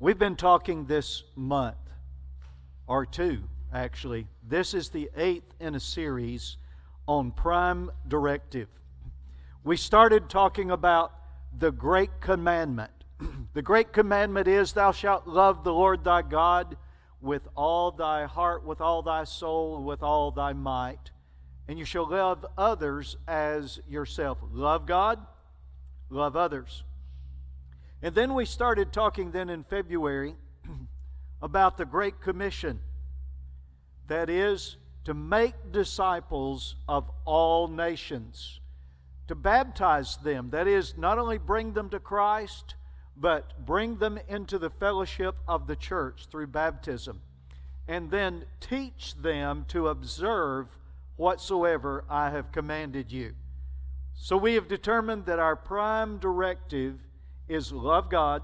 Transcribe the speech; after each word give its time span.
We've 0.00 0.18
been 0.18 0.36
talking 0.36 0.84
this 0.84 1.24
month, 1.34 1.74
or 2.86 3.04
two 3.04 3.42
actually. 3.72 4.28
This 4.48 4.72
is 4.72 4.90
the 4.90 5.10
eighth 5.16 5.52
in 5.58 5.74
a 5.74 5.80
series 5.80 6.56
on 7.08 7.32
Prime 7.32 7.90
Directive. 8.06 8.68
We 9.64 9.76
started 9.76 10.30
talking 10.30 10.70
about 10.70 11.12
the 11.58 11.72
Great 11.72 12.20
Commandment. 12.20 12.92
the 13.54 13.60
Great 13.60 13.92
Commandment 13.92 14.46
is, 14.46 14.72
Thou 14.72 14.92
shalt 14.92 15.26
love 15.26 15.64
the 15.64 15.74
Lord 15.74 16.04
thy 16.04 16.22
God 16.22 16.76
with 17.20 17.48
all 17.56 17.90
thy 17.90 18.26
heart, 18.26 18.64
with 18.64 18.80
all 18.80 19.02
thy 19.02 19.24
soul, 19.24 19.82
with 19.82 20.04
all 20.04 20.30
thy 20.30 20.52
might. 20.52 21.10
And 21.66 21.76
you 21.76 21.84
shall 21.84 22.08
love 22.08 22.46
others 22.56 23.16
as 23.26 23.80
yourself. 23.88 24.38
Love 24.52 24.86
God, 24.86 25.18
love 26.08 26.36
others. 26.36 26.84
And 28.02 28.14
then 28.14 28.34
we 28.34 28.44
started 28.44 28.92
talking 28.92 29.32
then 29.32 29.48
in 29.48 29.64
February 29.64 30.36
about 31.42 31.76
the 31.76 31.84
Great 31.84 32.20
Commission. 32.20 32.80
That 34.06 34.30
is, 34.30 34.76
to 35.04 35.14
make 35.14 35.54
disciples 35.72 36.76
of 36.88 37.10
all 37.24 37.68
nations, 37.68 38.60
to 39.26 39.34
baptize 39.34 40.16
them. 40.18 40.50
That 40.50 40.68
is, 40.68 40.96
not 40.96 41.18
only 41.18 41.38
bring 41.38 41.72
them 41.72 41.90
to 41.90 41.98
Christ, 41.98 42.74
but 43.16 43.66
bring 43.66 43.96
them 43.96 44.18
into 44.28 44.58
the 44.58 44.70
fellowship 44.70 45.34
of 45.48 45.66
the 45.66 45.76
church 45.76 46.26
through 46.30 46.46
baptism. 46.46 47.20
And 47.88 48.10
then 48.10 48.44
teach 48.60 49.14
them 49.16 49.64
to 49.68 49.88
observe 49.88 50.68
whatsoever 51.16 52.04
I 52.08 52.30
have 52.30 52.52
commanded 52.52 53.10
you. 53.10 53.34
So 54.14 54.36
we 54.36 54.54
have 54.54 54.68
determined 54.68 55.26
that 55.26 55.38
our 55.38 55.56
prime 55.56 56.18
directive 56.18 56.98
is 57.48 57.72
love 57.72 58.10
God, 58.10 58.42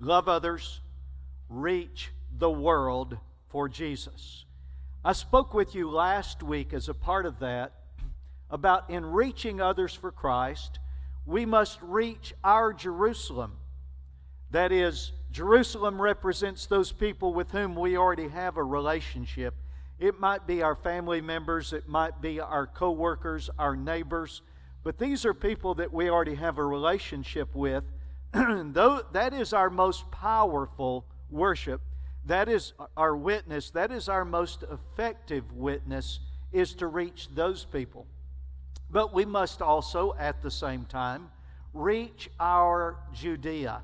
love 0.00 0.28
others, 0.28 0.80
reach 1.48 2.10
the 2.36 2.50
world 2.50 3.16
for 3.48 3.68
Jesus. 3.68 4.44
I 5.04 5.12
spoke 5.12 5.54
with 5.54 5.74
you 5.74 5.90
last 5.90 6.42
week 6.42 6.72
as 6.72 6.88
a 6.88 6.94
part 6.94 7.24
of 7.24 7.38
that 7.38 7.72
about 8.50 8.90
in 8.90 9.04
reaching 9.04 9.60
others 9.60 9.94
for 9.94 10.10
Christ, 10.10 10.78
we 11.26 11.44
must 11.44 11.80
reach 11.82 12.32
our 12.42 12.72
Jerusalem. 12.72 13.52
That 14.50 14.72
is, 14.72 15.12
Jerusalem 15.30 16.00
represents 16.00 16.66
those 16.66 16.90
people 16.90 17.34
with 17.34 17.50
whom 17.50 17.74
we 17.74 17.96
already 17.96 18.28
have 18.28 18.56
a 18.56 18.64
relationship. 18.64 19.54
It 19.98 20.18
might 20.18 20.46
be 20.46 20.62
our 20.62 20.76
family 20.76 21.20
members, 21.20 21.72
it 21.72 21.88
might 21.88 22.22
be 22.22 22.40
our 22.40 22.66
co 22.66 22.90
workers, 22.90 23.50
our 23.58 23.76
neighbors, 23.76 24.42
but 24.82 24.98
these 24.98 25.24
are 25.24 25.34
people 25.34 25.74
that 25.74 25.92
we 25.92 26.08
already 26.08 26.34
have 26.34 26.58
a 26.58 26.64
relationship 26.64 27.54
with. 27.54 27.84
Though 28.32 29.02
that 29.12 29.32
is 29.32 29.52
our 29.52 29.70
most 29.70 30.10
powerful 30.10 31.04
worship. 31.30 31.80
That 32.26 32.48
is 32.48 32.72
our 32.96 33.16
witness. 33.16 33.70
That 33.70 33.90
is 33.90 34.08
our 34.08 34.24
most 34.24 34.64
effective 34.70 35.52
witness 35.52 36.20
is 36.52 36.74
to 36.74 36.86
reach 36.86 37.28
those 37.34 37.64
people. 37.64 38.06
But 38.90 39.12
we 39.12 39.24
must 39.24 39.60
also 39.60 40.14
at 40.18 40.42
the 40.42 40.50
same 40.50 40.84
time 40.84 41.30
reach 41.74 42.30
our 42.40 42.96
Judea. 43.12 43.82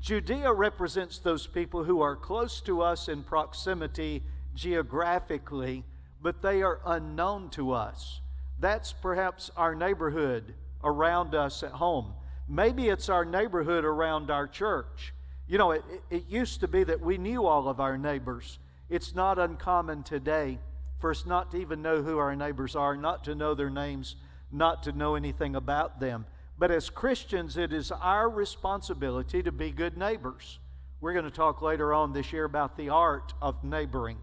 Judea 0.00 0.52
represents 0.52 1.18
those 1.18 1.46
people 1.46 1.84
who 1.84 2.00
are 2.00 2.16
close 2.16 2.60
to 2.62 2.80
us 2.80 3.08
in 3.08 3.22
proximity 3.22 4.22
geographically, 4.54 5.84
but 6.22 6.42
they 6.42 6.62
are 6.62 6.80
unknown 6.86 7.50
to 7.50 7.72
us. 7.72 8.20
That's 8.60 8.92
perhaps 8.92 9.50
our 9.56 9.74
neighborhood 9.74 10.54
around 10.84 11.34
us 11.34 11.62
at 11.62 11.72
home. 11.72 12.12
Maybe 12.46 12.88
it's 12.88 13.08
our 13.08 13.24
neighborhood 13.24 13.84
around 13.84 14.30
our 14.30 14.46
church. 14.46 15.14
You 15.48 15.58
know, 15.58 15.72
it, 15.72 15.82
it 16.10 16.26
used 16.28 16.60
to 16.60 16.68
be 16.68 16.84
that 16.84 17.00
we 17.00 17.16
knew 17.16 17.46
all 17.46 17.68
of 17.68 17.80
our 17.80 17.96
neighbors. 17.96 18.58
It's 18.88 19.14
not 19.14 19.38
uncommon 19.38 20.02
today 20.02 20.58
for 20.98 21.10
us 21.10 21.24
not 21.24 21.50
to 21.52 21.56
even 21.56 21.80
know 21.80 22.02
who 22.02 22.18
our 22.18 22.36
neighbors 22.36 22.76
are, 22.76 22.96
not 22.96 23.24
to 23.24 23.34
know 23.34 23.54
their 23.54 23.70
names, 23.70 24.16
not 24.52 24.82
to 24.82 24.92
know 24.92 25.14
anything 25.14 25.56
about 25.56 25.98
them. 25.98 26.26
But 26.58 26.70
as 26.70 26.90
Christians, 26.90 27.56
it 27.56 27.72
is 27.72 27.90
our 27.90 28.28
responsibility 28.28 29.42
to 29.42 29.50
be 29.50 29.70
good 29.70 29.96
neighbors. 29.96 30.58
We're 31.00 31.14
going 31.14 31.24
to 31.24 31.30
talk 31.30 31.62
later 31.62 31.94
on 31.94 32.12
this 32.12 32.32
year 32.32 32.44
about 32.44 32.76
the 32.76 32.90
art 32.90 33.32
of 33.40 33.64
neighboring. 33.64 34.18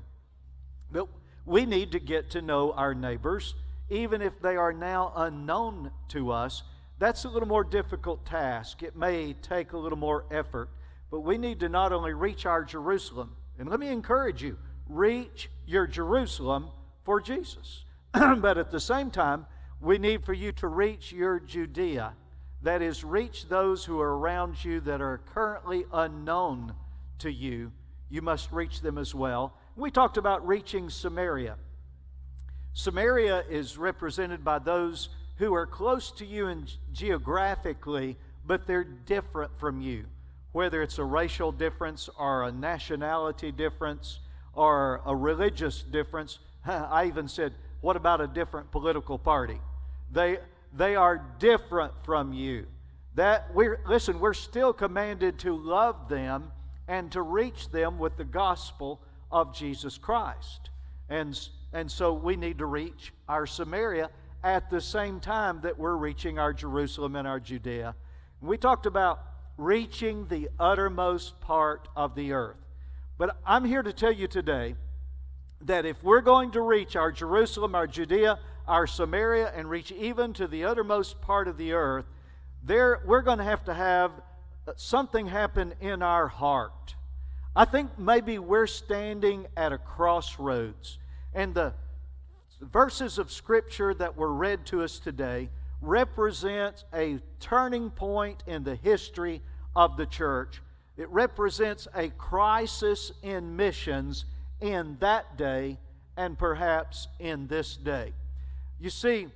But 0.92 1.08
we 1.46 1.66
need 1.66 1.94
to 1.94 2.00
get 2.00 2.30
to 2.32 2.42
know 2.42 2.74
our 2.74 2.94
neighbors 2.94 3.56
even 3.90 4.22
if 4.22 4.40
they 4.42 4.56
are 4.56 4.74
now 4.74 5.14
unknown 5.16 5.92
to 6.10 6.32
us, 6.32 6.64
that's 7.00 7.26
a 7.26 7.30
little 7.30 7.48
more 7.48 7.64
difficult 7.64 8.26
task. 8.26 8.84
It 8.84 8.96
may 8.96 9.34
take 9.34 9.74
a 9.74 9.78
little 9.78 9.98
more 9.98 10.26
effort, 10.32 10.70
but 11.12 11.22
we 11.22 11.38
need 11.38 11.60
to 11.62 11.70
not 11.70 11.94
only 11.94 12.14
reach 12.14 12.46
our 12.46 12.64
Jerusalem, 12.64 13.36
and 13.60 13.70
let 13.70 13.80
me 13.80 13.90
encourage 13.90 14.44
you, 14.44 14.58
reach 14.88 15.50
your 15.66 15.88
Jerusalem 15.88 16.70
for 17.04 17.22
Jesus. 17.22 17.86
but 18.14 18.58
at 18.58 18.72
the 18.72 18.80
same 18.80 19.12
time, 19.12 19.46
we 19.80 19.98
need 19.98 20.26
for 20.26 20.34
you 20.34 20.52
to 20.54 20.68
reach 20.68 21.12
your 21.12 21.40
Judea. 21.40 22.14
That 22.64 22.82
is, 22.82 23.04
reach 23.04 23.48
those 23.48 23.86
who 23.86 24.00
are 24.00 24.18
around 24.18 24.64
you 24.64 24.80
that 24.82 25.02
are 25.02 25.22
currently 25.34 25.86
unknown 25.94 26.74
to 27.20 27.32
you. 27.32 27.72
You 28.10 28.22
must 28.22 28.52
reach 28.52 28.82
them 28.82 28.98
as 28.98 29.14
well. 29.14 29.54
We 29.76 29.92
talked 29.92 30.18
about 30.18 30.48
reaching 30.48 30.90
Samaria. 30.90 31.58
Samaria 32.78 33.44
is 33.50 33.76
represented 33.76 34.44
by 34.44 34.60
those 34.60 35.10
who 35.38 35.56
are 35.56 35.66
close 35.66 36.12
to 36.12 36.24
you 36.28 36.48
in 36.48 36.68
geographically, 36.94 38.18
but 38.46 38.68
they're 38.68 38.84
different 38.84 39.52
from 39.58 39.82
you. 39.82 40.06
Whether 40.52 40.84
it's 40.84 41.00
a 41.00 41.04
racial 41.04 41.52
difference 41.52 42.08
or 42.20 42.44
a 42.44 42.52
nationality 42.52 43.52
difference 43.52 44.20
or 44.54 45.02
a 45.08 45.16
religious 45.16 45.82
difference. 45.82 46.38
I 46.68 47.06
even 47.08 47.28
said, 47.28 47.56
what 47.82 47.96
about 47.96 48.22
a 48.22 48.28
different 48.28 48.70
political 48.70 49.18
party? 49.18 49.60
They, 50.12 50.38
they 50.72 50.96
are 50.96 51.26
different 51.40 51.94
from 52.04 52.32
you. 52.32 52.68
That 53.16 53.56
we're, 53.56 53.80
listen, 53.88 54.20
we're 54.20 54.36
still 54.36 54.72
commanded 54.72 55.40
to 55.40 55.58
love 55.58 56.10
them 56.10 56.52
and 56.88 57.12
to 57.14 57.24
reach 57.24 57.72
them 57.72 57.98
with 57.98 58.18
the 58.18 58.24
gospel 58.24 59.02
of 59.32 59.56
Jesus 59.56 59.98
Christ. 59.98 60.70
And 61.10 61.36
and 61.74 61.92
so 61.92 62.14
we 62.14 62.36
need 62.36 62.58
to 62.60 62.66
reach 62.66 63.14
our 63.28 63.46
Samaria 63.46 64.10
at 64.44 64.70
the 64.70 64.82
same 64.82 65.20
time 65.20 65.62
that 65.62 65.78
we're 65.78 65.96
reaching 65.96 66.40
our 66.40 66.54
Jerusalem 66.54 67.16
and 67.16 67.28
our 67.28 67.40
Judea. 67.40 67.96
We 68.42 68.58
talked 68.58 68.86
about 68.86 69.22
reaching 69.58 70.28
the 70.28 70.50
uttermost 70.60 71.40
part 71.42 71.88
of 71.96 72.16
the 72.16 72.32
earth. 72.34 72.58
But 73.18 73.36
I'm 73.46 73.66
here 73.66 73.82
to 73.82 73.92
tell 73.92 74.12
you 74.12 74.28
today 74.28 74.76
that 75.62 75.86
if 75.86 76.04
we're 76.04 76.22
going 76.22 76.52
to 76.52 76.62
reach 76.62 76.96
our 76.96 77.12
Jerusalem, 77.12 77.74
our 77.74 77.88
Judea, 77.88 78.40
our 78.68 78.86
Samaria, 78.86 79.52
and 79.56 79.70
reach 79.70 79.92
even 79.92 80.34
to 80.34 80.48
the 80.48 80.66
uttermost 80.66 81.20
part 81.22 81.48
of 81.48 81.58
the 81.58 81.74
earth, 81.74 82.06
there 82.64 83.02
we're 83.06 83.22
going 83.22 83.40
to 83.40 83.44
have 83.44 83.64
to 83.66 83.74
have 83.74 84.12
uh, 84.68 84.74
something 84.76 85.26
happen 85.26 85.74
in 85.82 86.04
our 86.04 86.28
heart. 86.28 86.96
I 87.56 87.66
think 87.66 87.98
maybe 87.98 88.38
we're 88.38 88.68
standing 88.68 89.48
at 89.56 89.74
a 89.74 89.78
crossroads. 89.80 91.00
And 91.38 91.54
the 91.54 91.72
verses 92.60 93.20
of 93.20 93.32
Scripture 93.32 93.94
that 93.94 94.18
were 94.18 94.34
read 94.34 94.66
to 94.66 94.82
us 94.82 94.98
today 94.98 95.50
represent 95.84 96.84
a 96.92 97.20
turning 97.40 97.92
point 97.92 98.42
in 98.48 98.64
the 98.64 98.74
history 98.74 99.44
of 99.76 99.98
the 99.98 100.08
church. 100.08 100.64
It 100.98 101.08
represents 101.10 101.88
a 101.94 102.10
crisis 102.10 103.12
in 103.22 103.56
missions 103.56 104.26
in 104.62 104.98
that 105.00 105.38
day 105.38 105.78
and 106.18 106.40
perhaps 106.40 107.08
in 107.20 107.46
this 107.46 107.78
day. 107.78 108.14
You 108.80 108.90
see, 108.90 109.28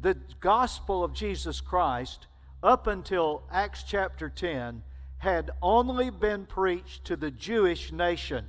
the 0.00 0.16
gospel 0.38 1.02
of 1.02 1.14
Jesus 1.14 1.60
Christ, 1.60 2.28
up 2.62 2.86
until 2.86 3.42
Acts 3.50 3.82
chapter 3.82 4.28
10, 4.28 4.84
had 5.18 5.50
only 5.60 6.10
been 6.10 6.46
preached 6.46 7.06
to 7.06 7.16
the 7.16 7.32
Jewish 7.32 7.90
nation 7.90 8.46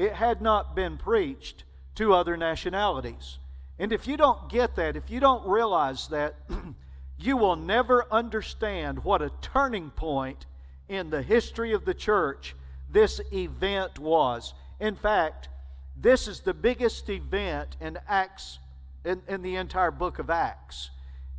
it 0.00 0.14
had 0.14 0.40
not 0.40 0.74
been 0.74 0.96
preached 0.96 1.64
to 1.94 2.14
other 2.14 2.34
nationalities. 2.34 3.38
And 3.78 3.92
if 3.92 4.08
you 4.08 4.16
don't 4.16 4.48
get 4.48 4.76
that, 4.76 4.96
if 4.96 5.10
you 5.10 5.20
don't 5.20 5.46
realize 5.46 6.08
that, 6.08 6.36
you 7.18 7.36
will 7.36 7.56
never 7.56 8.06
understand 8.10 9.04
what 9.04 9.20
a 9.20 9.30
turning 9.42 9.90
point 9.90 10.46
in 10.88 11.10
the 11.10 11.20
history 11.20 11.74
of 11.74 11.84
the 11.84 11.92
church 11.92 12.56
this 12.90 13.20
event 13.30 13.98
was. 13.98 14.54
In 14.80 14.96
fact, 14.96 15.50
this 15.94 16.28
is 16.28 16.40
the 16.40 16.54
biggest 16.54 17.10
event 17.10 17.76
in 17.78 17.98
Acts 18.08 18.58
in, 19.04 19.20
in 19.28 19.42
the 19.42 19.56
entire 19.56 19.90
book 19.90 20.18
of 20.18 20.30
Acts. 20.30 20.88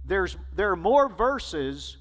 There's, 0.06 0.38
there 0.56 0.72
are 0.72 0.76
more 0.76 1.10
verses 1.10 1.98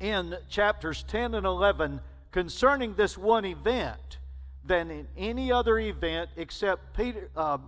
in 0.00 0.34
chapters 0.48 1.02
10 1.08 1.34
and 1.34 1.44
11 1.44 2.00
concerning 2.32 2.94
this 2.94 3.18
one 3.18 3.44
event 3.44 4.16
than 4.68 4.90
in 4.90 5.08
any 5.16 5.50
other 5.50 5.78
event 5.78 6.30
except 6.36 6.96
Peter, 6.96 7.30
uh, 7.36 7.58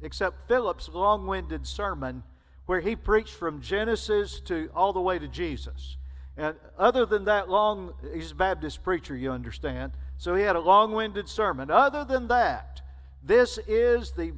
except 0.00 0.48
Philip's 0.48 0.88
long-winded 0.88 1.66
sermon, 1.66 2.22
where 2.66 2.80
he 2.80 2.96
preached 2.96 3.34
from 3.34 3.60
Genesis 3.60 4.40
to 4.40 4.70
all 4.74 4.92
the 4.92 5.00
way 5.00 5.18
to 5.18 5.28
Jesus. 5.28 5.96
And 6.36 6.54
other 6.78 7.04
than 7.04 7.24
that 7.24 7.48
long, 7.50 7.94
he's 8.14 8.30
a 8.30 8.34
Baptist 8.34 8.82
preacher, 8.82 9.16
you 9.16 9.32
understand. 9.32 9.92
So 10.16 10.34
he 10.34 10.42
had 10.42 10.56
a 10.56 10.60
long 10.60 10.92
winded 10.92 11.28
sermon. 11.28 11.70
Other 11.70 12.04
than 12.04 12.28
that, 12.28 12.80
this 13.24 13.58
is 13.66 14.12
the, 14.12 14.32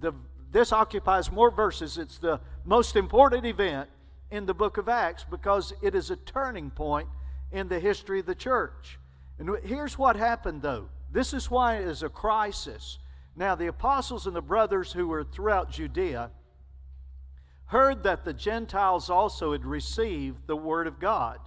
the 0.00 0.12
this 0.50 0.72
occupies 0.72 1.32
more 1.32 1.50
verses. 1.50 1.98
It's 1.98 2.18
the 2.18 2.40
most 2.64 2.94
important 2.94 3.46
event 3.46 3.88
in 4.30 4.46
the 4.46 4.54
book 4.54 4.76
of 4.76 4.88
Acts 4.88 5.24
because 5.28 5.72
it 5.82 5.94
is 5.94 6.10
a 6.10 6.16
turning 6.16 6.70
point 6.70 7.08
in 7.50 7.68
the 7.68 7.80
history 7.80 8.20
of 8.20 8.26
the 8.26 8.34
church. 8.34 8.98
And 9.38 9.50
here's 9.64 9.98
what 9.98 10.16
happened 10.16 10.62
though. 10.62 10.88
This 11.12 11.34
is 11.34 11.50
why 11.50 11.76
it 11.76 11.86
is 11.86 12.02
a 12.02 12.08
crisis. 12.08 12.98
Now, 13.36 13.54
the 13.54 13.66
apostles 13.66 14.26
and 14.26 14.34
the 14.34 14.42
brothers 14.42 14.92
who 14.92 15.06
were 15.06 15.24
throughout 15.24 15.70
Judea 15.70 16.30
heard 17.66 18.02
that 18.02 18.24
the 18.24 18.34
Gentiles 18.34 19.08
also 19.08 19.52
had 19.52 19.64
received 19.64 20.46
the 20.46 20.56
word 20.56 20.86
of 20.86 20.98
God. 20.98 21.38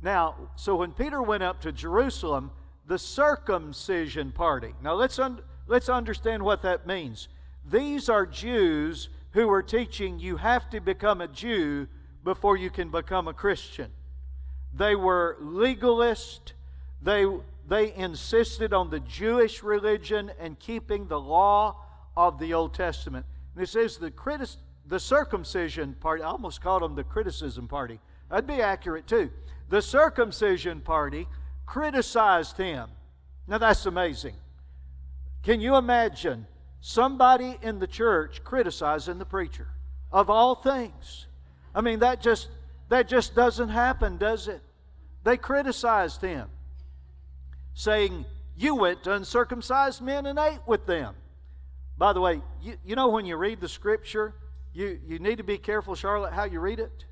Now, 0.00 0.34
so 0.56 0.76
when 0.76 0.92
Peter 0.92 1.22
went 1.22 1.42
up 1.42 1.60
to 1.62 1.72
Jerusalem, 1.72 2.50
the 2.86 2.98
circumcision 2.98 4.32
party. 4.32 4.74
Now, 4.82 4.94
let's, 4.94 5.18
un- 5.18 5.42
let's 5.66 5.88
understand 5.88 6.42
what 6.42 6.62
that 6.62 6.86
means. 6.86 7.28
These 7.70 8.08
are 8.08 8.24
Jews 8.24 9.10
who 9.32 9.46
were 9.46 9.62
teaching 9.62 10.18
you 10.18 10.38
have 10.38 10.70
to 10.70 10.80
become 10.80 11.20
a 11.20 11.28
Jew 11.28 11.86
before 12.24 12.56
you 12.56 12.70
can 12.70 12.90
become 12.90 13.28
a 13.28 13.34
Christian. 13.34 13.90
They 14.72 14.94
were 14.94 15.36
legalist. 15.40 16.54
They, 17.02 17.26
they 17.68 17.94
insisted 17.94 18.72
on 18.72 18.90
the 18.90 19.00
Jewish 19.00 19.62
religion 19.62 20.32
and 20.40 20.58
keeping 20.58 21.06
the 21.06 21.20
law 21.20 21.84
of 22.16 22.38
the 22.38 22.54
Old 22.54 22.74
Testament. 22.74 23.26
This 23.54 23.76
is 23.76 23.98
the 23.98 24.10
critic, 24.10 24.48
the 24.86 24.98
circumcision 24.98 25.94
party. 26.00 26.22
I 26.22 26.28
almost 26.28 26.62
called 26.62 26.82
them 26.82 26.94
the 26.94 27.04
criticism 27.04 27.68
party. 27.68 28.00
That'd 28.30 28.46
be 28.46 28.62
accurate 28.62 29.06
too. 29.06 29.30
The 29.68 29.82
circumcision 29.82 30.80
party 30.80 31.28
criticized 31.66 32.56
him. 32.56 32.88
Now 33.46 33.58
that's 33.58 33.84
amazing. 33.84 34.34
Can 35.42 35.60
you 35.60 35.76
imagine 35.76 36.46
somebody 36.80 37.58
in 37.62 37.78
the 37.78 37.86
church 37.86 38.42
criticizing 38.44 39.18
the 39.18 39.24
preacher 39.26 39.68
of 40.10 40.30
all 40.30 40.54
things? 40.54 41.26
I 41.74 41.82
mean 41.82 41.98
that 42.00 42.22
just 42.22 42.48
that 42.88 43.08
just 43.08 43.34
doesn't 43.34 43.68
happen, 43.68 44.16
does 44.16 44.48
it? 44.48 44.62
They 45.24 45.36
criticized 45.36 46.22
him, 46.22 46.48
saying, 47.78 48.24
You 48.56 48.74
went 48.74 49.04
to 49.04 49.12
uncircumcised 49.12 50.02
men 50.02 50.26
and 50.26 50.36
ate 50.36 50.58
with 50.66 50.84
them. 50.84 51.14
By 51.96 52.12
the 52.12 52.20
way, 52.20 52.42
you, 52.60 52.76
you 52.84 52.96
know 52.96 53.08
when 53.08 53.24
you 53.24 53.36
read 53.36 53.60
the 53.60 53.68
scripture, 53.68 54.34
you, 54.74 54.98
you 55.06 55.20
need 55.20 55.38
to 55.38 55.44
be 55.44 55.58
careful, 55.58 55.94
Charlotte, 55.94 56.32
how 56.32 56.42
you 56.42 56.58
read 56.58 56.80
it, 56.80 57.04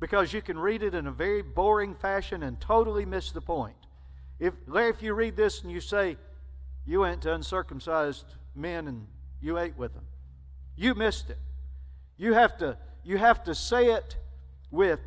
because 0.00 0.32
you 0.32 0.40
can 0.40 0.58
read 0.58 0.82
it 0.82 0.94
in 0.94 1.06
a 1.06 1.12
very 1.12 1.42
boring 1.42 1.94
fashion 1.94 2.42
and 2.42 2.58
totally 2.58 3.04
miss 3.04 3.32
the 3.32 3.42
point. 3.42 3.76
If, 4.40 4.54
Larry, 4.66 4.90
if 4.90 5.02
you 5.02 5.12
read 5.12 5.36
this 5.36 5.62
and 5.62 5.70
you 5.70 5.80
say, 5.80 6.16
You 6.86 7.00
went 7.00 7.20
to 7.22 7.34
uncircumcised 7.34 8.24
men 8.54 8.88
and 8.88 9.06
you 9.42 9.58
ate 9.58 9.76
with 9.76 9.92
them, 9.92 10.06
you 10.74 10.94
missed 10.94 11.28
it. 11.28 11.38
You 12.16 12.32
have 12.32 12.56
to, 12.58 12.78
you 13.04 13.18
have 13.18 13.44
to 13.44 13.54
say 13.54 13.92
it 13.92 14.16
with, 14.70 15.00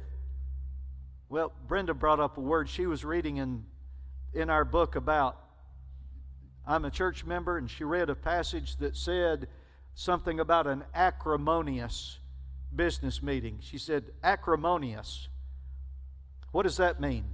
well, 1.28 1.54
Brenda 1.68 1.96
brought 1.96 2.20
up 2.20 2.38
a 2.38 2.42
word 2.42 2.70
she 2.70 2.86
was 2.86 3.04
reading 3.04 3.38
in, 3.38 3.66
in 4.34 4.50
our 4.50 4.66
book 4.66 4.96
about 4.96 5.38
I'm 6.66 6.86
a 6.86 6.92
church 6.92 7.26
member, 7.26 7.58
and 7.58 7.70
she 7.70 7.84
read 7.84 8.10
a 8.10 8.16
passage 8.16 8.78
that 8.78 8.96
said, 8.96 9.48
something 9.96 10.40
about 10.40 10.68
an 10.68 10.84
acrimonious 10.94 12.20
business 12.76 13.22
meeting. 13.22 13.58
She 13.62 13.78
said, 13.78 14.06
acrimonious. 14.24 15.28
What 16.52 16.64
does 16.64 16.78
that 16.78 17.02
mean? 17.02 17.26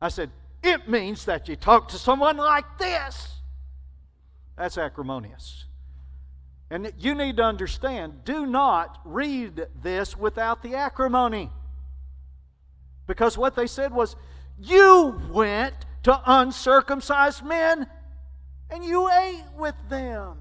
I 0.00 0.08
said, 0.08 0.30
it 0.62 0.88
means 0.88 1.24
that 1.24 1.48
you 1.48 1.56
talk 1.56 1.88
to 1.88 1.98
someone 1.98 2.36
like 2.36 2.78
this. 2.78 3.36
That's 4.56 4.78
acrimonious. 4.78 5.64
And 6.70 6.92
you 6.98 7.14
need 7.14 7.38
to 7.38 7.42
understand 7.42 8.24
do 8.24 8.46
not 8.46 9.00
read 9.04 9.66
this 9.82 10.16
without 10.16 10.62
the 10.62 10.74
acrimony. 10.74 11.50
Because 13.06 13.36
what 13.36 13.56
they 13.56 13.66
said 13.66 13.92
was, 13.92 14.14
you 14.62 15.20
went 15.30 15.74
to 16.04 16.20
uncircumcised 16.26 17.44
men 17.44 17.86
and 18.70 18.84
you 18.84 19.10
ate 19.10 19.44
with 19.56 19.74
them. 19.88 20.38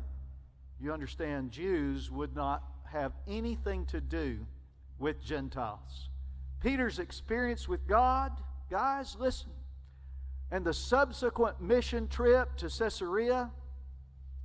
You 0.80 0.94
understand, 0.94 1.52
Jews 1.52 2.10
would 2.10 2.36
not 2.36 2.64
have 2.86 3.14
anything 3.28 3.86
to 3.88 4.02
do 4.02 4.40
with 5.00 5.24
Gentiles. 5.24 6.10
Peter's 6.62 7.00
experience 7.00 7.68
with 7.68 7.88
God, 7.88 8.32
guys, 8.70 9.16
listen, 9.20 9.52
and 10.52 10.66
the 10.66 10.74
subsequent 10.74 11.62
mission 11.62 12.08
trip 12.08 12.56
to 12.58 12.70
Caesarea 12.70 13.52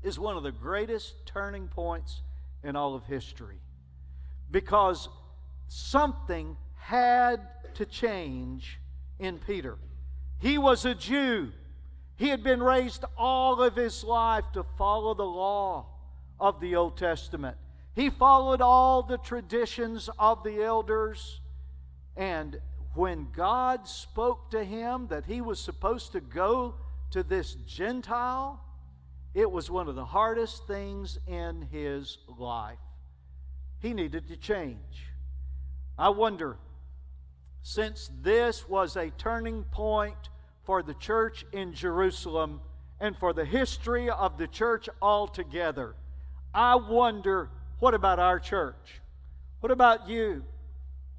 is 0.02 0.18
one 0.18 0.36
of 0.36 0.42
the 0.42 0.52
greatest 0.52 1.26
turning 1.26 1.68
points 1.68 2.22
in 2.62 2.76
all 2.76 2.94
of 2.94 3.04
history 3.04 3.60
because 4.50 5.08
something 5.68 6.56
had 6.76 7.40
to 7.74 7.84
change 7.84 8.78
in 9.18 9.38
Peter. 9.38 9.78
He 10.38 10.58
was 10.58 10.84
a 10.84 10.94
Jew. 10.94 11.52
He 12.16 12.28
had 12.28 12.42
been 12.42 12.62
raised 12.62 13.04
all 13.16 13.62
of 13.62 13.76
his 13.76 14.04
life 14.04 14.44
to 14.54 14.64
follow 14.76 15.14
the 15.14 15.22
law 15.22 15.86
of 16.40 16.60
the 16.60 16.76
Old 16.76 16.96
Testament. 16.96 17.56
He 17.94 18.10
followed 18.10 18.60
all 18.60 19.02
the 19.02 19.18
traditions 19.18 20.10
of 20.18 20.42
the 20.44 20.62
elders. 20.62 21.40
And 22.16 22.60
when 22.94 23.28
God 23.34 23.86
spoke 23.86 24.50
to 24.50 24.64
him 24.64 25.08
that 25.08 25.24
he 25.26 25.40
was 25.40 25.60
supposed 25.60 26.12
to 26.12 26.20
go 26.20 26.74
to 27.10 27.22
this 27.22 27.54
Gentile, 27.66 28.62
it 29.34 29.50
was 29.50 29.70
one 29.70 29.88
of 29.88 29.94
the 29.94 30.04
hardest 30.04 30.66
things 30.66 31.18
in 31.26 31.68
his 31.70 32.18
life. 32.38 32.78
He 33.80 33.92
needed 33.92 34.28
to 34.28 34.36
change. 34.36 35.12
I 35.98 36.08
wonder, 36.08 36.56
since 37.66 38.12
this 38.22 38.68
was 38.68 38.94
a 38.94 39.10
turning 39.18 39.64
point 39.64 40.28
for 40.62 40.84
the 40.84 40.94
church 40.94 41.44
in 41.50 41.74
Jerusalem 41.74 42.60
and 43.00 43.16
for 43.16 43.32
the 43.32 43.44
history 43.44 44.08
of 44.08 44.38
the 44.38 44.46
church 44.46 44.88
altogether, 45.02 45.96
I 46.54 46.76
wonder 46.76 47.50
what 47.80 47.92
about 47.92 48.20
our 48.20 48.38
church? 48.38 49.00
What 49.58 49.72
about 49.72 50.08
you? 50.08 50.44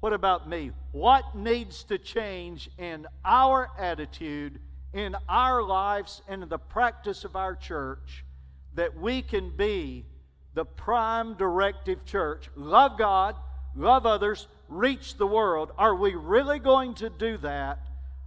What 0.00 0.14
about 0.14 0.48
me? 0.48 0.70
What 0.92 1.36
needs 1.36 1.84
to 1.84 1.98
change 1.98 2.70
in 2.78 3.06
our 3.26 3.68
attitude, 3.78 4.58
in 4.94 5.16
our 5.28 5.62
lives, 5.62 6.22
and 6.28 6.42
in 6.42 6.48
the 6.48 6.58
practice 6.58 7.24
of 7.24 7.36
our 7.36 7.56
church 7.56 8.24
that 8.72 8.98
we 8.98 9.20
can 9.20 9.54
be 9.54 10.06
the 10.54 10.64
prime 10.64 11.34
directive 11.34 12.06
church? 12.06 12.48
Love 12.56 12.96
God, 12.96 13.36
love 13.76 14.06
others, 14.06 14.48
reach 14.68 15.16
the 15.16 15.26
world. 15.26 15.72
Are 15.78 15.94
we 15.94 16.14
really 16.14 16.58
going 16.58 16.94
to 16.96 17.10
do 17.10 17.38
that 17.38 17.80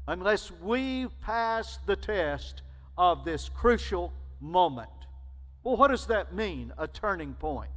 unless 0.08 0.52
we 0.52 1.08
pass 1.22 1.78
the 1.86 1.96
test 1.96 2.62
of 2.98 3.24
this 3.24 3.50
crucial 3.50 4.14
moment? 4.40 4.90
Well, 5.64 5.78
what 5.78 5.90
does 5.90 6.08
that 6.08 6.34
mean, 6.34 6.74
a 6.78 6.88
turning 6.88 7.34
point? 7.36 7.72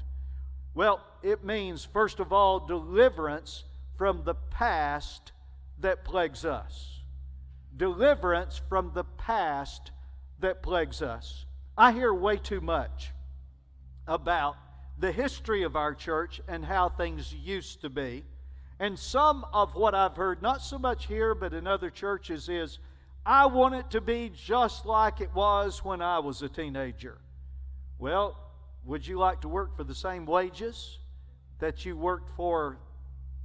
Well, 0.75 1.01
it 1.23 1.45
means, 1.45 1.85
first 1.85 2.19
of 2.19 2.33
all, 2.33 2.61
deliverance 2.61 3.65
from 3.97 4.25
the 4.25 4.35
past 4.35 5.33
that 5.81 6.05
plagues 6.05 6.45
us. 6.45 7.01
Deliverance 7.77 8.61
from 8.69 8.93
the 8.95 9.05
past 9.05 9.91
that 10.41 10.63
plagues 10.63 11.03
us. 11.03 11.45
I 11.77 11.93
hear 11.93 12.13
way 12.13 12.37
too 12.37 12.61
much 12.61 13.11
about 14.07 14.57
the 14.99 15.13
history 15.13 15.63
of 15.63 15.77
our 15.77 15.95
church 15.95 16.41
and 16.47 16.65
how 16.65 16.89
things 16.89 17.35
used 17.35 17.81
to 17.83 17.91
be. 17.91 18.25
And 18.81 18.99
some 18.99 19.47
of 19.53 19.75
what 19.75 19.95
I've 19.95 20.17
heard, 20.17 20.43
not 20.43 20.63
so 20.63 20.79
much 20.79 21.07
here, 21.07 21.35
but 21.35 21.53
in 21.55 21.67
other 21.67 21.91
churches, 21.91 22.49
is 22.49 22.79
I 23.25 23.47
want 23.47 23.75
it 23.75 23.91
to 23.91 24.01
be 24.01 24.31
just 24.35 24.85
like 24.85 25.21
it 25.21 25.33
was 25.35 25.85
when 25.85 26.03
I 26.03 26.19
was 26.19 26.43
a 26.43 26.49
teenager. 26.49 27.19
Well, 27.99 28.37
would 28.85 29.07
you 29.07 29.19
like 29.19 29.41
to 29.43 29.49
work 29.49 29.77
for 29.77 29.85
the 29.85 29.95
same 29.95 30.27
wages 30.27 30.99
that 31.59 31.87
you 31.87 31.97
worked 31.97 32.31
for 32.37 32.79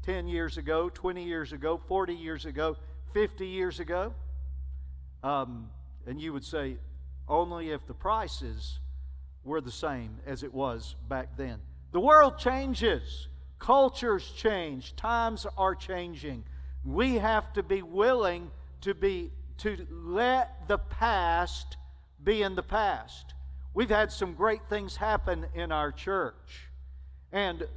10 0.03 0.27
years 0.27 0.57
ago, 0.57 0.89
20 0.89 1.23
years 1.23 1.53
ago, 1.53 1.79
40 1.87 2.13
years 2.13 2.45
ago, 2.45 2.75
50 3.13 3.47
years 3.47 3.79
ago? 3.79 4.13
Um, 5.23 5.69
and 6.05 6.19
you 6.19 6.33
would 6.33 6.43
say, 6.43 6.77
only 7.27 7.69
if 7.69 7.85
the 7.87 7.93
prices 7.93 8.79
were 9.45 9.61
the 9.61 9.71
same 9.71 10.17
as 10.25 10.43
it 10.43 10.53
was 10.53 10.95
back 11.07 11.37
then. 11.37 11.59
The 11.91 11.99
world 11.99 12.37
changes, 12.37 13.28
cultures 13.59 14.31
change, 14.35 14.95
times 14.95 15.45
are 15.57 15.75
changing. 15.75 16.43
We 16.83 17.15
have 17.15 17.53
to 17.53 17.63
be 17.63 17.81
willing 17.81 18.49
to 18.81 18.93
be 18.93 19.31
to 19.59 19.85
let 19.91 20.67
the 20.69 20.77
past 20.77 21.75
be 22.23 22.41
in 22.41 22.55
the 22.55 22.63
past. 22.63 23.33
We've 23.73 23.89
had 23.89 24.11
some 24.11 24.33
great 24.33 24.61
things 24.69 24.95
happen 24.95 25.45
in 25.53 25.71
our 25.71 25.91
church. 25.91 26.69
And 27.31 27.67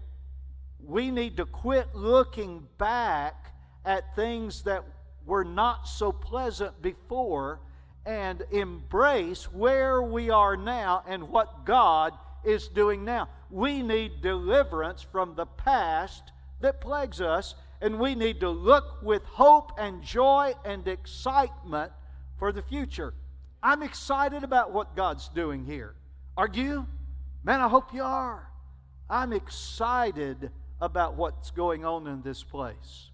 we 0.84 1.10
need 1.10 1.36
to 1.36 1.44
quit 1.44 1.94
looking 1.94 2.66
back 2.78 3.52
at 3.84 4.14
things 4.14 4.62
that 4.62 4.84
were 5.26 5.44
not 5.44 5.88
so 5.88 6.12
pleasant 6.12 6.80
before 6.82 7.60
and 8.04 8.42
embrace 8.50 9.44
where 9.52 10.02
we 10.02 10.30
are 10.30 10.56
now 10.56 11.02
and 11.06 11.28
what 11.28 11.64
God 11.64 12.14
is 12.44 12.68
doing 12.68 13.04
now. 13.04 13.28
We 13.52 13.82
need 13.82 14.22
deliverance 14.22 15.02
from 15.02 15.34
the 15.34 15.44
past 15.44 16.32
that 16.62 16.80
plagues 16.80 17.20
us, 17.20 17.54
and 17.82 18.00
we 18.00 18.14
need 18.14 18.40
to 18.40 18.48
look 18.48 19.02
with 19.02 19.22
hope 19.26 19.72
and 19.76 20.02
joy 20.02 20.54
and 20.64 20.88
excitement 20.88 21.92
for 22.38 22.50
the 22.50 22.62
future. 22.62 23.12
I'm 23.62 23.82
excited 23.82 24.42
about 24.42 24.72
what 24.72 24.96
God's 24.96 25.28
doing 25.28 25.66
here. 25.66 25.94
Are 26.34 26.48
you? 26.50 26.86
Man, 27.44 27.60
I 27.60 27.68
hope 27.68 27.92
you 27.92 28.02
are. 28.02 28.48
I'm 29.10 29.34
excited 29.34 30.50
about 30.80 31.16
what's 31.16 31.50
going 31.50 31.84
on 31.84 32.06
in 32.06 32.22
this 32.22 32.42
place. 32.42 33.10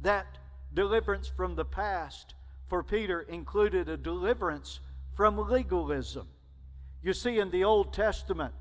That 0.00 0.38
deliverance 0.72 1.28
from 1.28 1.56
the 1.56 1.66
past 1.66 2.32
for 2.68 2.82
Peter 2.82 3.20
included 3.20 3.90
a 3.90 3.98
deliverance 3.98 4.80
from 5.14 5.36
legalism. 5.36 6.26
You 7.02 7.12
see, 7.12 7.38
in 7.38 7.50
the 7.50 7.64
Old 7.64 7.92
Testament, 7.92 8.54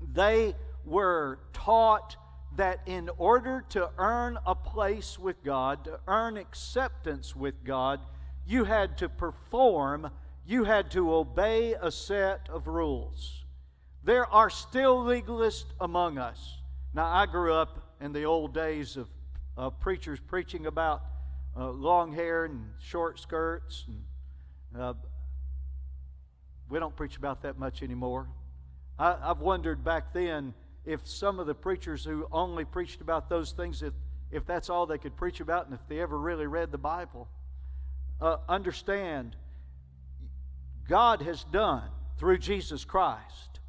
they 0.00 0.54
were 0.84 1.38
taught 1.52 2.16
that 2.56 2.80
in 2.86 3.10
order 3.16 3.64
to 3.70 3.90
earn 3.96 4.38
a 4.46 4.54
place 4.54 5.18
with 5.18 5.42
God, 5.44 5.84
to 5.84 6.00
earn 6.06 6.36
acceptance 6.36 7.36
with 7.36 7.62
God, 7.64 8.00
you 8.46 8.64
had 8.64 8.98
to 8.98 9.08
perform, 9.08 10.10
you 10.46 10.64
had 10.64 10.90
to 10.92 11.14
obey 11.14 11.74
a 11.74 11.90
set 11.90 12.48
of 12.50 12.66
rules. 12.66 13.44
There 14.02 14.26
are 14.26 14.50
still 14.50 15.04
legalists 15.04 15.72
among 15.80 16.18
us. 16.18 16.58
Now, 16.92 17.06
I 17.06 17.26
grew 17.26 17.54
up 17.54 17.94
in 18.00 18.12
the 18.12 18.24
old 18.24 18.52
days 18.52 18.96
of, 18.96 19.08
of 19.56 19.78
preachers 19.78 20.18
preaching 20.18 20.66
about 20.66 21.02
uh, 21.56 21.70
long 21.70 22.12
hair 22.12 22.46
and 22.46 22.70
short 22.80 23.20
skirts. 23.20 23.84
And, 23.86 24.82
uh, 24.82 24.94
we 26.68 26.78
don't 26.78 26.94
preach 26.96 27.16
about 27.16 27.42
that 27.42 27.58
much 27.58 27.82
anymore. 27.82 28.28
I, 29.00 29.16
I've 29.30 29.40
wondered 29.40 29.82
back 29.82 30.12
then 30.12 30.54
if 30.84 31.06
some 31.06 31.40
of 31.40 31.46
the 31.46 31.54
preachers 31.54 32.04
who 32.04 32.26
only 32.30 32.64
preached 32.64 33.00
about 33.00 33.28
those 33.28 33.52
things, 33.52 33.82
if, 33.82 33.92
if 34.30 34.46
that's 34.46 34.70
all 34.70 34.86
they 34.86 34.98
could 34.98 35.16
preach 35.16 35.40
about 35.40 35.66
and 35.66 35.74
if 35.74 35.80
they 35.88 36.00
ever 36.00 36.18
really 36.18 36.46
read 36.46 36.70
the 36.70 36.78
Bible. 36.78 37.28
Uh, 38.20 38.36
understand, 38.48 39.34
God 40.88 41.22
has 41.22 41.44
done 41.44 41.88
through 42.18 42.38
Jesus 42.38 42.84
Christ 42.84 43.60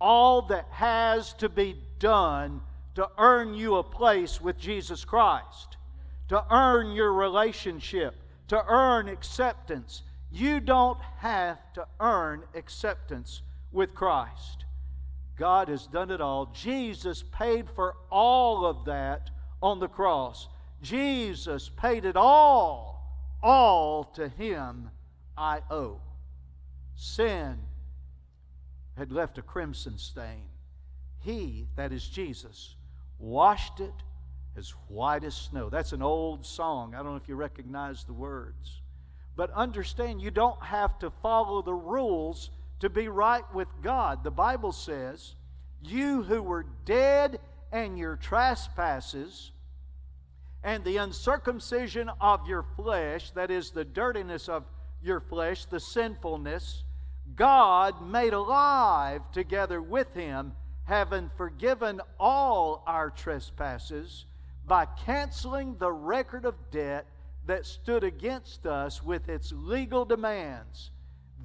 all 0.00 0.42
that 0.42 0.66
has 0.70 1.34
to 1.34 1.48
be 1.48 1.76
done 1.98 2.60
to 2.94 3.08
earn 3.18 3.54
you 3.54 3.76
a 3.76 3.82
place 3.82 4.40
with 4.40 4.58
Jesus 4.58 5.04
Christ 5.04 5.76
to 6.30 6.44
earn 6.48 6.92
your 6.92 7.12
relationship, 7.12 8.14
to 8.46 8.64
earn 8.68 9.08
acceptance. 9.08 10.02
You 10.30 10.60
don't 10.60 11.00
have 11.18 11.58
to 11.72 11.88
earn 11.98 12.44
acceptance 12.54 13.42
with 13.72 13.96
Christ. 13.96 14.59
God 15.40 15.68
has 15.68 15.86
done 15.86 16.10
it 16.10 16.20
all. 16.20 16.52
Jesus 16.52 17.24
paid 17.32 17.66
for 17.74 17.96
all 18.10 18.66
of 18.66 18.84
that 18.84 19.30
on 19.62 19.80
the 19.80 19.88
cross. 19.88 20.48
Jesus 20.82 21.70
paid 21.70 22.04
it 22.04 22.14
all. 22.14 23.10
All 23.42 24.04
to 24.16 24.28
Him 24.28 24.90
I 25.38 25.62
owe. 25.70 26.02
Sin 26.94 27.58
had 28.98 29.10
left 29.10 29.38
a 29.38 29.42
crimson 29.42 29.96
stain. 29.96 30.42
He, 31.20 31.68
that 31.74 31.90
is 31.90 32.06
Jesus, 32.06 32.74
washed 33.18 33.80
it 33.80 33.94
as 34.58 34.74
white 34.88 35.24
as 35.24 35.34
snow. 35.34 35.70
That's 35.70 35.92
an 35.92 36.02
old 36.02 36.44
song. 36.44 36.94
I 36.94 36.98
don't 36.98 37.12
know 37.12 37.16
if 37.16 37.30
you 37.30 37.34
recognize 37.34 38.04
the 38.04 38.12
words. 38.12 38.82
But 39.36 39.50
understand, 39.52 40.20
you 40.20 40.30
don't 40.30 40.62
have 40.62 40.98
to 40.98 41.10
follow 41.22 41.62
the 41.62 41.72
rules 41.72 42.50
to 42.80 42.90
be 42.90 43.08
right 43.08 43.44
with 43.54 43.68
God. 43.82 44.24
The 44.24 44.30
Bible 44.30 44.72
says, 44.72 45.34
You 45.82 46.22
who 46.22 46.42
were 46.42 46.66
dead 46.84 47.38
and 47.72 47.98
your 47.98 48.16
trespasses, 48.16 49.52
and 50.62 50.84
the 50.84 50.98
uncircumcision 50.98 52.10
of 52.20 52.46
your 52.46 52.64
flesh, 52.76 53.30
that 53.32 53.50
is, 53.50 53.70
the 53.70 53.84
dirtiness 53.84 54.48
of 54.48 54.64
your 55.02 55.20
flesh, 55.20 55.64
the 55.66 55.80
sinfulness, 55.80 56.84
God 57.36 58.06
made 58.06 58.32
alive 58.32 59.22
together 59.32 59.80
with 59.80 60.12
him, 60.14 60.52
having 60.84 61.30
forgiven 61.36 62.00
all 62.18 62.82
our 62.86 63.10
trespasses 63.10 64.26
by 64.66 64.86
canceling 65.04 65.76
the 65.78 65.92
record 65.92 66.44
of 66.44 66.54
debt 66.70 67.06
that 67.46 67.66
stood 67.66 68.04
against 68.04 68.66
us 68.66 69.02
with 69.02 69.28
its 69.28 69.52
legal 69.52 70.04
demands. 70.04 70.90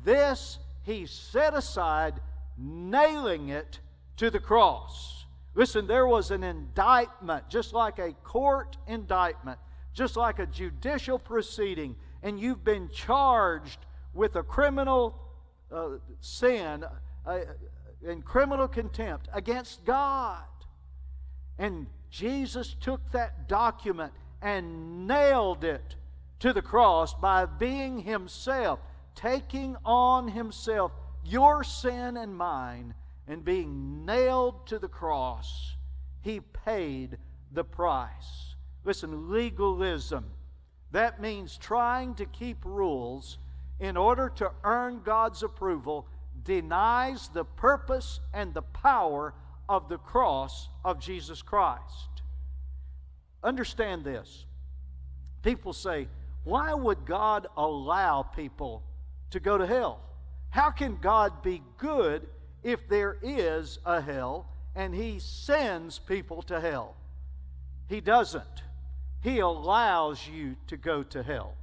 This 0.04 0.60
he 0.86 1.06
set 1.06 1.54
aside, 1.54 2.14
nailing 2.58 3.50
it 3.50 3.80
to 4.18 4.30
the 4.30 4.40
cross. 4.40 5.26
Listen, 5.56 5.88
there 5.88 6.08
was 6.08 6.32
an 6.32 6.44
indictment, 6.44 7.50
just 7.50 7.74
like 7.74 7.98
a 7.98 8.12
court 8.24 8.78
indictment, 8.88 9.58
just 9.94 10.16
like 10.16 10.40
a 10.40 10.46
judicial 10.46 11.18
proceeding, 11.18 11.96
and 12.22 12.40
you've 12.40 12.64
been 12.64 12.90
charged 12.90 13.80
with 14.14 14.36
a 14.36 14.44
criminal 14.44 15.20
uh, 15.72 15.90
sin 16.20 16.86
uh, 17.26 17.40
and 18.06 18.24
criminal 18.24 18.68
contempt 18.68 19.28
against 19.34 19.84
God. 19.86 20.44
And 21.58 21.88
Jesus 22.10 22.76
took 22.80 23.12
that 23.12 23.48
document 23.48 24.14
and 24.42 25.08
nailed 25.08 25.64
it 25.64 25.96
to 26.40 26.54
the 26.54 26.62
cross 26.62 27.14
by 27.14 27.46
being 27.46 28.00
Himself, 28.00 28.80
taking 29.16 29.76
on 29.86 30.28
Himself 30.28 30.92
your 31.24 31.64
sin 31.64 32.18
and 32.18 32.36
mine, 32.36 32.94
and 33.28 33.44
being 33.44 34.06
nailed 34.06 34.68
to 34.68 34.78
the 34.78 34.88
cross. 34.88 35.76
He 36.22 36.40
paid 36.40 37.18
the 37.52 37.64
price. 37.64 38.56
Listen, 38.84 39.32
legalism, 39.32 40.26
that 40.92 41.20
means 41.20 41.58
trying 41.58 42.14
to 42.16 42.26
keep 42.26 42.64
rules 42.64 43.40
in 43.80 43.98
order 43.98 44.30
to 44.36 44.52
earn 44.64 45.02
God's 45.04 45.42
approval, 45.42 46.08
denies 46.44 47.30
the 47.30 47.44
purpose 47.44 48.20
and 48.34 48.54
the 48.54 48.62
power 48.62 49.34
of 49.68 49.90
the 49.90 49.98
cross 49.98 50.70
of 50.84 51.00
Jesus 51.00 51.42
Christ. 51.42 52.22
Understand 53.44 54.04
this. 54.04 54.46
People 55.42 55.74
say, 55.74 56.08
why 56.44 56.74
would 56.74 57.06
God 57.06 57.48
allow 57.58 58.22
people 58.22 58.84
to 59.32 59.40
go 59.40 59.58
to 59.58 59.66
hell? 59.66 60.02
How 60.50 60.72
can 60.72 60.98
God 61.02 61.42
be 61.42 61.62
good 61.78 62.28
if 62.64 62.88
there 62.88 63.18
is 63.22 63.80
a 63.86 64.02
hell 64.02 64.48
and 64.76 64.94
He 64.94 65.20
sends 65.20 66.00
people 66.00 66.42
to 66.44 66.60
hell? 66.60 66.96
He 67.88 68.02
doesn't. 68.02 68.64
He 69.22 69.40
allows 69.40 70.28
you 70.28 70.56
to 70.68 70.78
go 70.78 71.04
to 71.04 71.24
hell. 71.24 71.56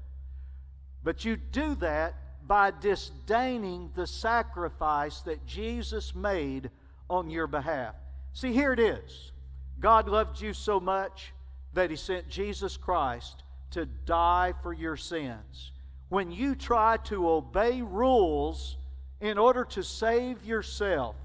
But 1.04 1.24
you 1.24 1.36
do 1.36 1.74
that 1.76 2.14
by 2.46 2.72
disdaining 2.80 3.90
the 3.94 4.06
sacrifice 4.06 5.20
that 5.22 5.46
Jesus 5.46 6.14
made 6.14 6.70
on 7.08 7.30
your 7.30 7.46
behalf. 7.46 7.94
See, 8.32 8.52
here 8.52 8.72
it 8.72 8.80
is 8.80 9.32
God 9.80 10.08
loved 10.08 10.40
you 10.40 10.52
so 10.52 10.78
much 10.78 11.32
that 11.74 11.90
He 11.90 11.96
sent 11.96 12.28
Jesus 12.28 12.76
Christ 12.76 13.42
to 13.70 13.86
die 13.86 14.54
for 14.62 14.72
your 14.72 14.96
sins. 14.96 15.71
When 16.12 16.30
you 16.30 16.54
try 16.54 16.98
to 17.04 17.26
obey 17.26 17.80
rules 17.80 18.76
in 19.22 19.38
order 19.38 19.64
to 19.64 19.82
save 19.82 20.44
yourself, 20.44 21.16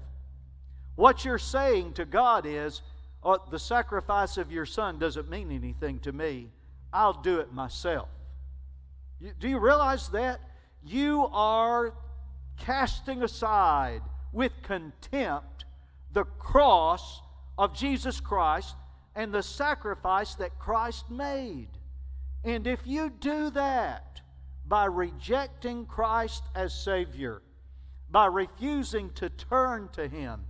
what 0.94 1.26
you're 1.26 1.36
saying 1.36 1.92
to 1.92 2.06
God 2.06 2.46
is, 2.46 2.80
oh, 3.22 3.36
the 3.50 3.58
sacrifice 3.58 4.38
of 4.38 4.50
your 4.50 4.64
son 4.64 4.98
doesn't 4.98 5.28
mean 5.28 5.52
anything 5.52 5.98
to 5.98 6.12
me. 6.12 6.48
I'll 6.90 7.20
do 7.20 7.38
it 7.40 7.52
myself. 7.52 8.08
You, 9.20 9.32
do 9.38 9.46
you 9.46 9.58
realize 9.58 10.08
that? 10.08 10.40
You 10.82 11.28
are 11.34 11.92
casting 12.56 13.22
aside 13.22 14.00
with 14.32 14.52
contempt 14.62 15.66
the 16.14 16.24
cross 16.24 17.20
of 17.58 17.76
Jesus 17.76 18.20
Christ 18.20 18.74
and 19.14 19.34
the 19.34 19.42
sacrifice 19.42 20.34
that 20.36 20.58
Christ 20.58 21.10
made. 21.10 21.68
And 22.42 22.66
if 22.66 22.80
you 22.86 23.10
do 23.10 23.50
that 23.50 24.22
by 24.68 24.84
rejecting 24.84 25.86
Christ 25.86 26.42
as 26.54 26.74
Savior, 26.74 27.42
by 28.10 28.26
refusing 28.26 29.10
to 29.14 29.30
turn 29.30 29.88
to 29.94 30.06
Him, 30.06 30.44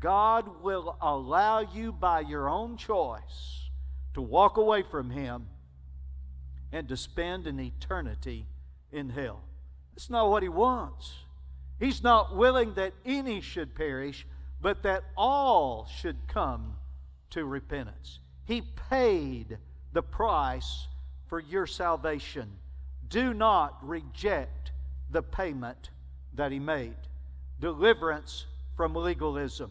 God 0.00 0.62
will 0.62 0.96
allow 1.00 1.60
you 1.60 1.92
by 1.92 2.20
your 2.20 2.48
own 2.48 2.76
choice 2.76 3.70
to 4.14 4.20
walk 4.20 4.56
away 4.56 4.82
from 4.82 5.10
Him 5.10 5.46
and 6.72 6.88
to 6.88 6.96
spend 6.96 7.46
an 7.46 7.60
eternity 7.60 8.46
in 8.90 9.08
hell. 9.08 9.40
That's 9.92 10.10
not 10.10 10.30
what 10.30 10.42
He 10.42 10.48
wants. 10.48 11.12
He's 11.78 12.02
not 12.02 12.36
willing 12.36 12.74
that 12.74 12.92
any 13.06 13.40
should 13.40 13.74
perish, 13.74 14.26
but 14.60 14.82
that 14.82 15.04
all 15.16 15.88
should 16.00 16.16
come 16.26 16.76
to 17.30 17.44
repentance. 17.44 18.18
He 18.44 18.62
paid 18.90 19.58
the 19.92 20.02
price 20.02 20.88
for 21.28 21.40
your 21.40 21.66
salvation. 21.66 22.50
Do 23.14 23.32
not 23.32 23.78
reject 23.86 24.72
the 25.08 25.22
payment 25.22 25.90
that 26.34 26.50
He 26.50 26.58
made. 26.58 26.96
Deliverance 27.60 28.46
from 28.76 28.92
legalism. 28.92 29.70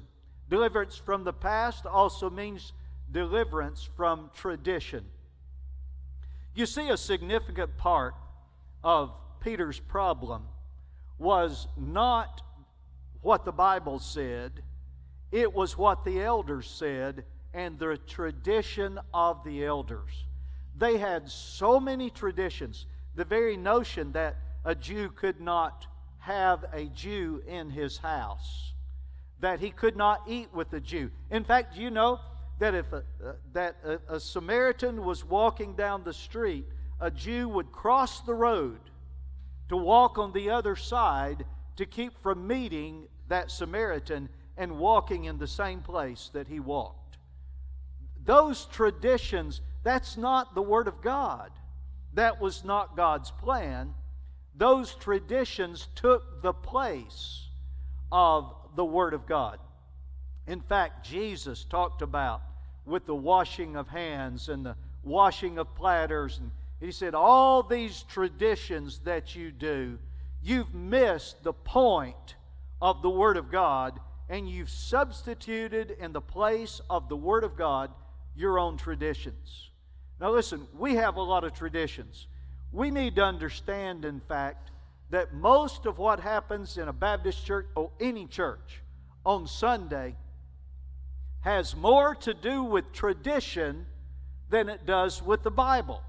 Deliverance 0.50 0.96
from 0.96 1.26
the 1.26 1.34
past 1.34 1.86
also 1.86 2.30
means 2.30 2.72
deliverance 3.12 3.90
from 3.98 4.32
tradition. 4.34 5.04
You 6.56 6.66
see, 6.66 6.88
a 6.88 6.96
significant 6.96 7.78
part 7.78 8.16
of 8.82 9.12
Peter's 9.42 9.78
problem 9.78 10.44
was 11.20 11.68
not 11.76 12.42
what 13.20 13.44
the 13.44 13.52
Bible 13.52 14.00
said, 14.00 14.54
it 15.34 15.54
was 15.54 15.78
what 15.78 16.06
the 16.06 16.22
elders 16.22 16.70
said 16.70 17.26
and 17.54 17.78
the 17.78 17.98
tradition 18.08 19.02
of 19.14 19.44
the 19.44 19.66
elders. 19.66 20.28
They 20.78 20.98
had 20.98 21.30
so 21.30 21.78
many 21.78 22.10
traditions. 22.10 22.86
The 23.16 23.26
very 23.26 23.58
notion 23.58 24.12
that 24.14 24.38
a 24.66 24.76
Jew 24.76 25.10
could 25.10 25.40
not 25.40 25.88
have 26.20 26.66
a 26.74 26.86
Jew 26.86 27.44
in 27.48 27.70
his 27.70 27.98
house, 27.98 28.74
that 29.40 29.60
he 29.60 29.72
could 29.72 29.98
not 29.98 30.22
eat 30.28 30.54
with 30.54 30.72
a 30.74 30.80
Jew. 30.80 31.12
In 31.30 31.44
fact, 31.44 31.76
you 31.76 31.90
know 31.90 32.20
that 32.60 32.74
if 32.74 32.92
a, 32.94 32.98
uh, 32.98 33.34
that 33.52 33.76
a, 33.84 34.16
a 34.16 34.20
Samaritan 34.20 35.04
was 35.04 35.26
walking 35.26 35.76
down 35.76 36.04
the 36.04 36.14
street, 36.14 36.66
a 37.00 37.12
Jew 37.12 37.50
would 37.50 37.72
cross 37.72 38.22
the 38.22 38.34
road 38.34 38.80
to 39.70 39.78
walk 39.78 40.18
on 40.18 40.32
the 40.32 40.50
other 40.50 40.76
side 40.76 41.46
to 41.76 41.86
keep 41.86 42.22
from 42.22 42.48
meeting 42.48 43.08
that 43.28 43.52
Samaritan 43.52 44.30
and 44.56 44.78
walking 44.78 45.26
in 45.26 45.38
the 45.38 45.48
same 45.48 45.82
place 45.82 46.30
that 46.34 46.48
he 46.48 46.60
walked. 46.60 47.18
Those 48.24 48.66
traditions, 48.66 49.62
that's 49.84 50.16
not 50.16 50.56
the 50.56 50.62
Word 50.62 50.88
of 50.88 51.02
God. 51.02 51.52
That 52.14 52.40
was 52.40 52.64
not 52.64 52.96
God's 52.96 53.32
plan. 53.32 53.94
Those 54.56 54.94
traditions 54.96 55.88
took 55.96 56.42
the 56.42 56.54
place 56.54 57.48
of 58.12 58.54
the 58.76 58.86
Word 58.86 59.14
of 59.14 59.26
God. 59.26 59.60
In 60.46 60.62
fact, 60.62 61.06
Jesus 61.06 61.64
talked 61.64 62.02
about 62.02 62.42
with 62.86 63.06
the 63.06 63.16
washing 63.16 63.76
of 63.76 63.88
hands 63.88 64.50
and 64.50 64.66
the 64.66 64.76
washing 65.04 65.58
of 65.58 65.74
platters. 65.76 66.38
And 66.38 66.52
he 66.80 66.92
said, 66.92 67.16
All 67.16 67.64
these 67.64 68.04
traditions 68.04 69.00
that 69.00 69.36
you 69.36 69.52
do, 69.52 69.98
you've 70.42 70.74
missed 70.74 71.44
the 71.44 71.54
point 71.54 72.36
of 72.82 73.02
the 73.02 73.10
Word 73.10 73.38
of 73.38 73.50
God, 73.50 74.00
and 74.30 74.50
you've 74.50 74.70
substituted 74.70 75.92
in 76.00 76.12
the 76.12 76.22
place 76.22 76.82
of 76.90 77.10
the 77.10 77.16
Word 77.16 77.44
of 77.44 77.56
God 77.56 77.92
your 78.36 78.60
own 78.60 78.78
traditions. 78.78 79.70
Now, 80.20 80.32
listen, 80.32 80.68
we 80.78 80.96
have 80.96 81.16
a 81.18 81.22
lot 81.22 81.44
of 81.44 81.54
traditions. 81.54 82.28
We 82.72 82.92
need 82.92 83.16
to 83.16 83.24
understand, 83.24 84.06
in 84.06 84.20
fact, 84.22 84.72
that 85.10 85.34
most 85.34 85.86
of 85.86 85.98
what 85.98 86.20
happens 86.20 86.78
in 86.78 86.88
a 86.88 86.94
Baptist 86.94 87.46
church 87.46 87.68
or 87.76 87.92
any 88.00 88.26
church 88.26 88.82
on 89.26 89.48
Sunday 89.48 90.16
has 91.42 91.76
more 91.76 92.16
to 92.16 92.34
do 92.34 92.64
with 92.64 92.92
tradition 92.94 93.86
than 94.50 94.70
it 94.70 94.86
does 94.86 95.22
with 95.22 95.44
the 95.44 95.52
Bible. 95.52 96.02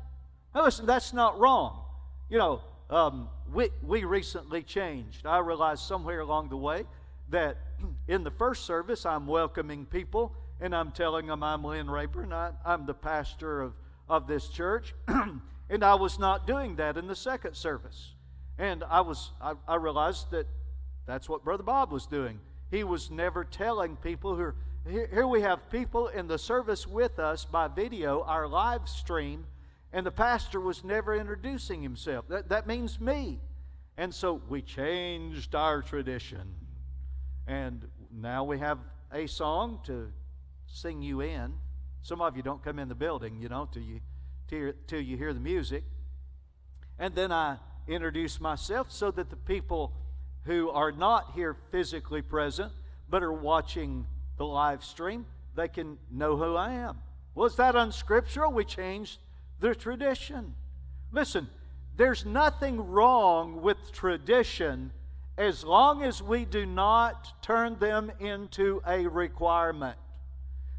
Now, 0.55 0.65
listen, 0.65 0.87
that's 0.87 1.13
not 1.13 1.39
wrong. 1.39 1.83
You 2.31 2.39
know, 2.39 2.61
um, 2.89 3.29
we, 3.53 3.71
we 3.83 4.05
recently 4.05 4.63
changed. 4.63 5.27
I 5.27 5.39
realized 5.39 5.83
somewhere 5.83 6.21
along 6.21 6.49
the 6.51 6.57
way 6.57 6.85
that 7.31 7.57
in 8.09 8.25
the 8.25 8.31
first 8.31 8.65
service, 8.65 9.05
I'm 9.05 9.27
welcoming 9.27 9.87
people 9.87 10.35
and 10.61 10.75
I'm 10.75 10.93
telling 10.93 11.27
them 11.27 11.43
I'm 11.43 11.65
Lynn 11.65 11.91
Rayburn. 11.91 12.33
I, 12.33 12.53
I'm 12.65 12.87
the 12.87 12.95
pastor 12.95 13.63
of, 13.63 13.73
of 14.09 14.27
this 14.27 14.49
church. 14.49 14.95
and 15.71 15.85
I 15.85 15.95
was 15.95 16.19
not 16.19 16.47
doing 16.47 16.77
that 16.77 16.97
in 16.97 17.07
the 17.07 17.17
second 17.17 17.55
service. 17.55 18.15
And 18.59 18.85
I 18.85 19.01
was 19.01 19.33
I, 19.41 19.55
I 19.67 19.77
realized 19.77 20.31
that 20.31 20.47
that's 21.07 21.29
what 21.29 21.45
Brother 21.45 21.63
Bob 21.63 21.91
was 21.91 22.07
doing. 22.07 22.41
He 22.71 22.85
was 22.85 23.11
never 23.11 23.45
telling 23.45 23.97
people 23.97 24.37
who 24.37 24.53
here, 24.89 25.09
here 25.11 25.27
we 25.27 25.41
have 25.41 25.71
people 25.71 26.09
in 26.09 26.29
the 26.29 26.39
service 26.39 26.87
with 26.87 27.19
us 27.19 27.45
by 27.45 27.69
video, 27.69 28.23
our 28.23 28.47
live 28.47 28.89
stream, 28.89 29.47
and 29.93 30.05
the 30.05 30.11
pastor 30.11 30.61
was 30.61 30.85
never 30.85 31.15
introducing 31.15 31.83
himself. 31.83 32.29
That, 32.29 32.51
that 32.51 32.67
means 32.67 33.01
me. 33.01 33.41
And 33.97 34.15
so 34.15 34.43
we 34.49 34.61
changed 34.61 35.55
our 35.55 35.81
tradition. 35.81 36.55
And 37.47 37.87
now 38.13 38.45
we 38.45 38.59
have 38.59 38.79
a 39.13 39.27
song 39.27 39.81
to 39.85 40.13
sing 40.67 41.01
you 41.01 41.21
in. 41.21 41.55
Some 42.05 42.21
of 42.21 42.37
you 42.37 42.43
don't 42.43 42.63
come 42.63 42.79
in 42.79 42.91
the 42.91 42.95
building, 42.95 43.39
you 43.41 43.49
know, 43.49 43.67
till 43.73 43.83
you, 43.83 44.01
till, 44.47 44.73
till 44.87 45.01
you 45.01 45.17
hear 45.17 45.33
the 45.33 45.41
music. 45.41 45.85
And 46.99 47.15
then 47.15 47.33
I 47.33 47.57
introduce 47.89 48.39
myself 48.39 48.93
so 48.93 49.11
that 49.13 49.31
the 49.31 49.37
people 49.37 49.95
who 50.45 50.69
are 50.69 50.93
not 50.93 51.33
here 51.35 51.57
physically 51.73 52.21
present 52.21 52.73
but 53.09 53.23
are 53.23 53.33
watching 53.33 54.07
the 54.37 54.45
live 54.45 54.85
stream, 54.85 55.25
they 55.57 55.67
can 55.67 55.97
know 56.11 56.37
who 56.37 56.55
I 56.57 56.73
am. 56.73 56.99
Was 57.35 57.57
that 57.57 57.75
unscriptural? 57.75 58.53
We 58.53 58.67
changed 58.67 59.19
the 59.61 59.75
tradition. 59.75 60.55
Listen, 61.11 61.49
there's 61.97 62.27
nothing 62.27 62.87
wrong 62.87 63.63
with 63.63 63.93
tradition 63.93 64.93
as 65.39 65.65
long 65.65 66.03
as 66.03 66.23
we 66.23 66.45
do 66.45 66.67
not 66.67 67.43
turn 67.43 67.79
them 67.79 68.13
into 68.21 68.83
a 68.87 69.07
requirement. 69.07 69.97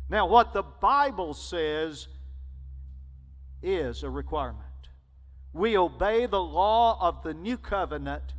Now, 0.09 0.27
what 0.27 0.53
the 0.53 0.63
Bible 0.63 1.33
says 1.33 2.07
is 3.63 4.03
a 4.03 4.09
requirement. 4.09 4.61
We 5.53 5.77
obey 5.77 6.25
the 6.25 6.41
law 6.41 6.97
of 6.99 7.23
the 7.23 7.33
new 7.33 7.57
covenant 7.57 8.33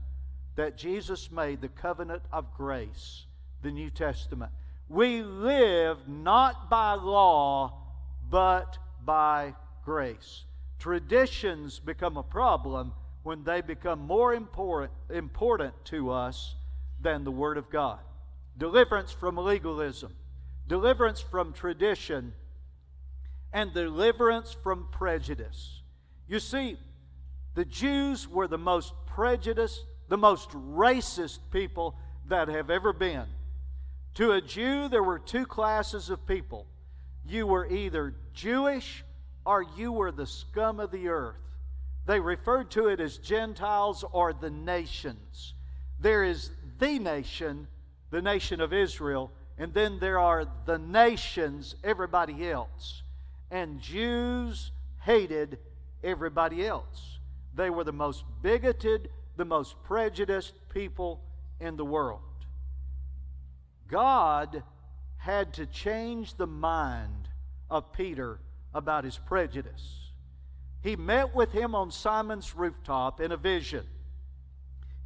that 0.55 0.77
Jesus 0.77 1.31
made, 1.31 1.61
the 1.61 1.69
covenant 1.69 2.23
of 2.33 2.55
grace, 2.55 3.27
the 3.63 3.71
New 3.71 3.91
Testament. 3.91 4.53
We 4.89 5.23
live 5.23 6.07
not 6.07 6.71
by 6.71 6.95
law, 6.95 7.75
but 8.31 8.79
by 9.05 9.55
grace. 9.85 10.45
Traditions 10.79 11.79
become 11.79 12.17
a 12.17 12.23
problem 12.23 12.93
when 13.23 13.43
they 13.43 13.61
become 13.61 14.01
more 14.01 14.35
important, 14.35 14.93
important 15.11 15.75
to 15.87 16.11
us 16.11 16.55
than 17.01 17.25
the 17.25 17.31
Word 17.31 17.59
of 17.59 17.71
God. 17.71 17.99
Deliverance 18.57 19.11
from 19.11 19.37
legalism, 19.37 20.15
deliverance 20.69 21.21
from 21.21 21.53
tradition, 21.53 22.33
and 23.53 23.73
deliverance 23.73 24.57
from 24.63 24.89
prejudice. 24.91 25.81
You 26.29 26.41
see, 26.41 26.79
the 27.55 27.65
Jews 27.65 28.29
were 28.29 28.49
the 28.49 28.59
most 28.59 28.93
prejudiced, 29.07 29.85
the 30.09 30.19
most 30.19 30.51
racist 30.51 31.39
people 31.51 31.97
that 32.29 32.49
have 32.49 32.71
ever 32.71 32.93
been. 32.93 33.27
To 34.15 34.33
a 34.33 34.41
Jew, 34.41 34.89
there 34.89 35.03
were 35.03 35.19
two 35.19 35.47
classes 35.47 36.11
of 36.11 36.27
people. 36.27 36.67
You 37.25 37.47
were 37.47 37.67
either 37.67 38.15
Jewish 38.35 39.05
or 39.45 39.65
you 39.77 39.93
were 39.93 40.13
the 40.13 40.27
scum 40.27 40.81
of 40.81 40.91
the 40.91 41.09
earth. 41.09 41.37
They 42.07 42.21
referred 42.21 42.71
to 42.73 42.89
it 42.89 43.01
as 43.01 43.19
Gentiles 43.19 44.05
or 44.13 44.33
the 44.33 44.51
nations. 44.51 45.55
There 45.99 46.25
is 46.25 46.51
the 46.79 46.99
nation, 46.99 47.69
the 48.11 48.23
nation 48.23 48.61
of 48.61 48.73
Israel, 48.73 49.31
and 49.59 49.73
then 49.73 49.99
there 49.99 50.19
are 50.19 50.47
the 50.67 50.79
nations, 50.79 51.77
everybody 51.83 52.49
else. 52.49 53.03
And 53.51 53.81
Jews 53.81 54.71
hated 55.01 55.59
everybody 56.05 56.67
else. 56.67 57.19
They 57.55 57.71
were 57.71 57.85
the 57.85 57.93
most 57.93 58.25
bigoted, 58.43 59.09
the 59.37 59.45
most 59.45 59.83
prejudiced 59.85 60.55
people 60.69 61.23
in 61.59 61.77
the 61.77 61.85
world. 61.85 62.21
God 63.89 64.63
had 65.17 65.55
to 65.55 65.67
change 65.67 66.35
the 66.35 66.47
mind 66.47 67.29
of 67.71 67.93
Peter 67.93 68.41
about 68.75 69.05
his 69.05 69.17
prejudice. 69.17 70.11
He 70.83 70.97
met 70.97 71.35
with 71.35 71.51
him 71.51 71.75
on 71.75 71.91
Simon's 71.91 72.55
rooftop 72.55 73.21
in 73.21 73.33
a 73.33 73.37
vision. 73.37 73.87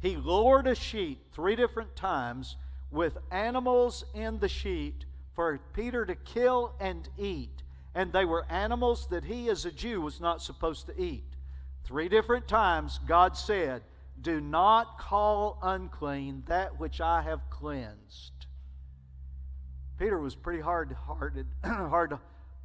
He 0.01 0.17
lowered 0.17 0.67
a 0.67 0.75
sheet 0.75 1.19
three 1.31 1.55
different 1.55 1.95
times 1.95 2.57
with 2.91 3.17
animals 3.31 4.03
in 4.13 4.39
the 4.39 4.49
sheet 4.49 5.05
for 5.33 5.59
Peter 5.73 6.05
to 6.05 6.15
kill 6.15 6.75
and 6.79 7.07
eat. 7.17 7.63
And 7.95 8.13
they 8.13 8.25
were 8.25 8.45
animals 8.49 9.07
that 9.07 9.25
he, 9.25 9.49
as 9.49 9.65
a 9.65 9.71
Jew, 9.71 10.01
was 10.01 10.21
not 10.21 10.41
supposed 10.41 10.85
to 10.87 11.01
eat. 11.01 11.25
Three 11.83 12.09
different 12.09 12.47
times, 12.47 12.99
God 13.05 13.35
said, 13.35 13.83
Do 14.21 14.39
not 14.39 14.97
call 14.99 15.57
unclean 15.61 16.43
that 16.47 16.79
which 16.79 17.01
I 17.01 17.21
have 17.23 17.49
cleansed. 17.49 18.31
Peter 19.97 20.19
was 20.19 20.35
pretty 20.35 20.61
hard 20.61 20.93
hearted, 20.93 21.47
hard 21.63 22.17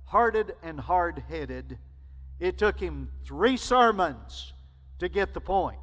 hearted 0.05 0.55
and 0.63 0.79
hard 0.81 1.23
headed. 1.29 1.79
It 2.39 2.59
took 2.59 2.79
him 2.79 3.11
three 3.25 3.57
sermons 3.57 4.53
to 4.99 5.09
get 5.09 5.35
the 5.35 5.41
point. 5.41 5.79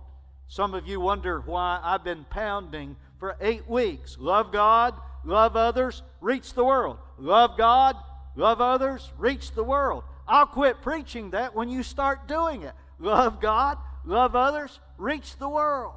Some 0.48 0.74
of 0.74 0.88
you 0.88 1.00
wonder 1.00 1.42
why 1.42 1.80
I've 1.84 2.04
been 2.04 2.26
pounding 2.30 2.96
for 3.24 3.38
eight 3.40 3.70
weeks. 3.70 4.18
Love 4.20 4.52
God, 4.52 4.94
love 5.24 5.56
others, 5.56 6.04
reach 6.20 6.56
the 6.56 6.66
world. 6.66 6.98
Love 7.18 7.52
God, 7.58 7.96
love 8.36 8.60
others, 8.60 9.14
reach 9.18 9.54
the 9.54 9.64
world. 9.64 10.04
I'll 10.28 10.46
quit 10.46 10.82
preaching 10.82 11.30
that 11.30 11.56
when 11.56 11.70
you 11.70 11.84
start 11.84 12.28
doing 12.28 12.64
it. 12.64 12.74
Love 13.00 13.40
God, 13.40 13.78
love 14.04 14.36
others, 14.36 14.78
reach 14.98 15.38
the 15.38 15.48
world. 15.48 15.94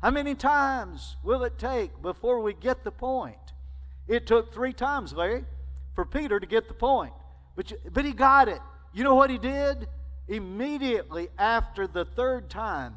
How 0.00 0.10
many 0.10 0.34
times 0.34 1.18
will 1.22 1.44
it 1.44 1.58
take 1.58 2.00
before 2.00 2.40
we 2.40 2.54
get 2.54 2.82
the 2.82 2.90
point? 2.90 3.36
It 4.08 4.26
took 4.26 4.54
three 4.54 4.72
times, 4.72 5.12
Larry, 5.12 5.44
for 5.94 6.06
Peter 6.06 6.40
to 6.40 6.46
get 6.46 6.68
the 6.68 6.72
point. 6.72 7.12
But, 7.56 7.72
you, 7.72 7.76
but 7.92 8.06
he 8.06 8.12
got 8.12 8.48
it. 8.48 8.60
You 8.94 9.04
know 9.04 9.16
what 9.16 9.28
he 9.28 9.36
did? 9.36 9.86
Immediately 10.28 11.28
after 11.36 11.86
the 11.86 12.06
third 12.06 12.48
time, 12.48 12.94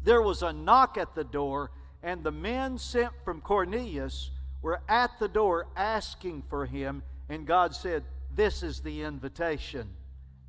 there 0.00 0.22
was 0.22 0.44
a 0.44 0.52
knock 0.52 0.96
at 0.96 1.16
the 1.16 1.24
door, 1.24 1.72
and 2.02 2.22
the 2.22 2.32
men 2.32 2.78
sent 2.78 3.12
from 3.24 3.40
Cornelius 3.40 4.30
were 4.62 4.80
at 4.88 5.18
the 5.18 5.28
door 5.28 5.66
asking 5.76 6.42
for 6.48 6.66
him. 6.66 7.02
And 7.28 7.46
God 7.46 7.74
said, 7.74 8.04
This 8.34 8.62
is 8.62 8.80
the 8.80 9.02
invitation. 9.02 9.88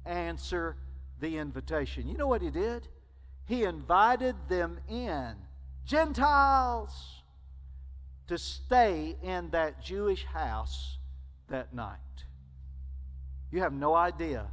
Answer 0.06 0.78
the 1.20 1.38
invitation. 1.38 2.08
You 2.08 2.18
know 2.18 2.28
what 2.28 2.42
he 2.42 2.50
did? 2.50 2.88
He 3.46 3.64
invited 3.64 4.36
them 4.48 4.80
in 4.88 5.36
Gentiles 5.86 7.24
to 8.28 8.38
stay 8.38 9.16
in 9.24 9.50
that 9.50 9.84
Jewish 9.84 10.24
house 10.26 11.00
that 11.48 11.74
night. 11.74 11.98
You 13.52 13.62
have 13.62 13.74
no 13.74 13.96
idea 13.96 14.46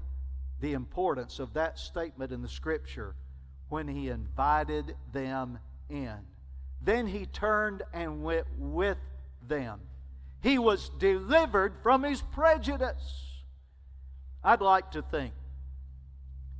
the 0.61 0.73
importance 0.73 1.39
of 1.39 1.53
that 1.53 1.79
statement 1.79 2.33
in 2.33 2.41
the 2.41 2.49
scripture 2.49 3.15
when 3.69 3.87
he 3.87 4.09
invited 4.09 4.97
them 5.13 5.59
in. 5.91 6.17
Then 6.83 7.07
he 7.07 7.27
turned 7.27 7.83
and 7.93 8.23
went 8.23 8.47
with 8.59 8.99
them. 9.47 9.81
He 10.43 10.59
was 10.59 10.91
delivered 10.99 11.75
from 11.83 12.03
his 12.03 12.23
prejudice. 12.23 13.25
I'd 14.45 14.61
like 14.61 14.93
to 14.93 15.03
think 15.03 15.33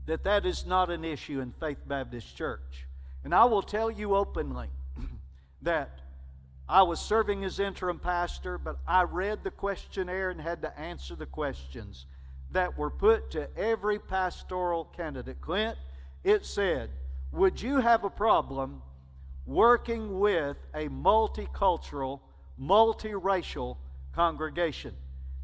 that 0.07 0.25
that 0.25 0.47
is 0.47 0.67
not 0.67 0.91
an 0.91 1.05
issue 1.05 1.41
in 1.41 1.53
Faith 1.53 1.79
Baptist 1.87 2.37
Church. 2.37 2.87
And 3.25 3.35
I 3.35 3.45
will 3.45 3.63
tell 3.63 3.91
you 3.91 4.15
openly 4.15 4.69
that 5.63 6.01
I 6.69 6.83
was 6.83 7.01
serving 7.01 7.45
as 7.45 7.61
interim 7.61 7.99
pastor, 7.99 8.59
but 8.59 8.79
I 8.87 9.03
read 9.03 9.45
the 9.45 9.51
questionnaire 9.51 10.31
and 10.31 10.41
had 10.41 10.63
to 10.63 10.79
answer 10.79 11.15
the 11.15 11.27
questions 11.27 12.07
that 12.51 12.77
were 12.77 12.91
put 12.91 13.31
to 13.33 13.49
every 13.57 13.99
pastoral 13.99 14.85
candidate. 14.85 15.41
Clint, 15.41 15.77
it 16.25 16.45
said, 16.45 16.91
Would 17.33 17.61
you 17.61 17.81
have 17.81 18.05
a 18.05 18.11
problem 18.11 18.83
working 19.47 20.19
with 20.19 20.57
a 20.75 20.89
multicultural, 20.89 22.21
multiracial 22.61 23.77
congregation? 24.15 24.95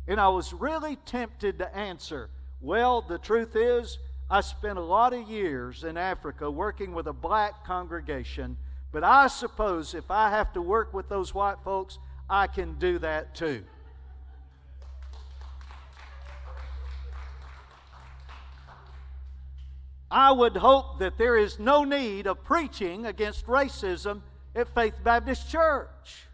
And 0.09 0.21
I 0.21 0.29
was 0.29 0.53
really 0.53 0.97
tempted 0.97 1.59
to 1.59 1.77
answer, 1.77 2.29
Well, 2.61 3.03
the 3.03 3.19
truth 3.19 3.57
is, 3.57 3.99
I 4.29 4.41
spent 4.41 4.79
a 4.79 4.83
lot 4.83 5.13
of 5.13 5.29
years 5.29 5.85
in 5.85 5.97
Africa 5.97 6.51
working 6.51 6.95
with 6.95 7.07
a 7.07 7.13
black 7.13 7.65
congregation, 7.65 8.57
but 8.91 9.05
I 9.05 9.29
suppose 9.29 9.95
if 9.95 10.11
I 10.11 10.31
have 10.31 10.53
to 10.55 10.63
work 10.63 10.93
with 10.95 11.09
those 11.09 11.35
white 11.35 11.59
folks, 11.63 11.99
I 12.29 12.47
can 12.47 12.79
do 12.79 12.99
that 13.01 13.35
too. 13.35 13.63
I 20.13 20.31
would 20.31 20.59
hope 20.59 20.99
that 20.99 21.17
there 21.17 21.39
is 21.39 21.59
no 21.59 21.85
need 21.85 22.27
of 22.27 22.45
preaching 22.45 23.07
against 23.07 23.47
racism 23.47 24.21
at 24.55 24.73
Faith 24.75 24.93
Baptist 25.03 25.51
Church. 25.51 26.27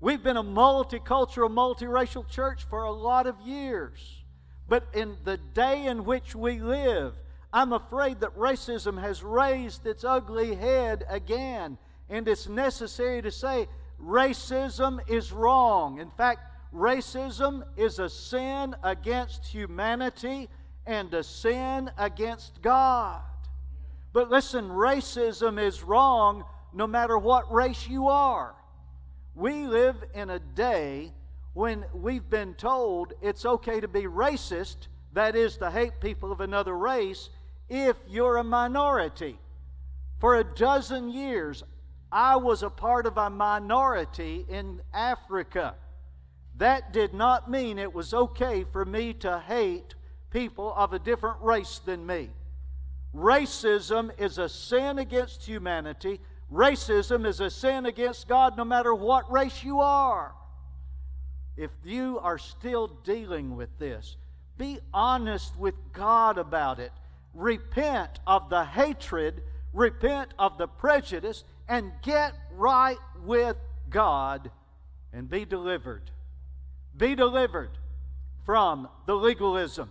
We've 0.00 0.22
been 0.22 0.38
a 0.38 0.42
multicultural, 0.42 1.50
multiracial 1.50 2.26
church 2.26 2.64
for 2.70 2.84
a 2.84 2.90
lot 2.90 3.26
of 3.26 3.38
years. 3.42 4.24
But 4.66 4.86
in 4.94 5.18
the 5.24 5.36
day 5.36 5.84
in 5.84 6.06
which 6.06 6.34
we 6.34 6.60
live, 6.60 7.12
I'm 7.52 7.74
afraid 7.74 8.20
that 8.20 8.34
racism 8.38 8.98
has 8.98 9.22
raised 9.22 9.86
its 9.86 10.02
ugly 10.02 10.54
head 10.54 11.04
again. 11.06 11.76
And 12.08 12.26
it's 12.26 12.48
necessary 12.48 13.20
to 13.20 13.30
say 13.30 13.68
racism 14.02 14.98
is 15.10 15.30
wrong. 15.30 16.00
In 16.00 16.10
fact, 16.10 16.40
racism 16.74 17.64
is 17.76 17.98
a 17.98 18.08
sin 18.08 18.74
against 18.82 19.44
humanity 19.44 20.48
and 20.86 21.12
a 21.14 21.22
sin 21.22 21.90
against 21.98 22.62
God. 22.62 23.20
But 24.12 24.30
listen, 24.30 24.68
racism 24.68 25.60
is 25.60 25.82
wrong 25.82 26.44
no 26.72 26.86
matter 26.86 27.16
what 27.18 27.52
race 27.52 27.88
you 27.88 28.08
are. 28.08 28.54
We 29.34 29.66
live 29.66 29.96
in 30.14 30.30
a 30.30 30.38
day 30.38 31.12
when 31.52 31.84
we've 31.94 32.28
been 32.28 32.54
told 32.54 33.12
it's 33.20 33.44
okay 33.44 33.80
to 33.80 33.88
be 33.88 34.02
racist, 34.02 34.88
that 35.12 35.36
is, 35.36 35.56
to 35.58 35.70
hate 35.70 36.00
people 36.00 36.32
of 36.32 36.40
another 36.40 36.76
race, 36.76 37.30
if 37.68 37.96
you're 38.08 38.36
a 38.36 38.44
minority. 38.44 39.38
For 40.18 40.36
a 40.36 40.44
dozen 40.44 41.10
years, 41.10 41.62
I 42.12 42.36
was 42.36 42.62
a 42.62 42.70
part 42.70 43.06
of 43.06 43.16
a 43.16 43.30
minority 43.30 44.44
in 44.48 44.80
Africa. 44.92 45.74
That 46.56 46.92
did 46.92 47.14
not 47.14 47.50
mean 47.50 47.78
it 47.78 47.94
was 47.94 48.12
okay 48.12 48.64
for 48.70 48.84
me 48.84 49.14
to 49.14 49.40
hate 49.40 49.94
people 50.30 50.72
of 50.76 50.92
a 50.92 50.98
different 50.98 51.40
race 51.40 51.80
than 51.84 52.06
me. 52.06 52.30
Racism 53.14 54.10
is 54.20 54.38
a 54.38 54.48
sin 54.48 54.98
against 54.98 55.44
humanity. 55.44 56.20
Racism 56.52 57.26
is 57.26 57.40
a 57.40 57.50
sin 57.50 57.86
against 57.86 58.28
God 58.28 58.56
no 58.56 58.64
matter 58.64 58.94
what 58.94 59.30
race 59.30 59.64
you 59.64 59.80
are. 59.80 60.32
If 61.56 61.70
you 61.84 62.18
are 62.20 62.38
still 62.38 62.86
dealing 63.04 63.56
with 63.56 63.76
this, 63.78 64.16
be 64.56 64.78
honest 64.94 65.56
with 65.56 65.74
God 65.92 66.38
about 66.38 66.78
it 66.78 66.92
repent 67.34 68.18
of 68.26 68.48
the 68.50 68.64
hatred, 68.64 69.42
repent 69.72 70.34
of 70.38 70.58
the 70.58 70.66
prejudice, 70.66 71.44
and 71.68 71.92
get 72.02 72.34
right 72.52 72.98
with 73.24 73.56
God 73.88 74.50
and 75.12 75.28
be 75.28 75.44
delivered. 75.44 76.10
Be 76.96 77.14
delivered 77.14 77.70
from 78.44 78.88
the 79.06 79.14
legalism. 79.14 79.90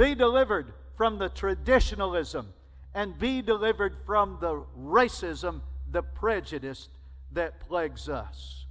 Be 0.00 0.14
delivered 0.14 0.72
from 0.96 1.18
the 1.18 1.28
traditionalism. 1.28 2.54
And 2.94 3.18
be 3.18 3.42
delivered 3.42 3.94
from 4.06 4.38
the 4.40 4.64
racism, 4.78 5.60
the 5.92 6.02
prejudice 6.02 6.88
that 7.32 7.60
plagues 7.60 8.08
us. 8.08 8.64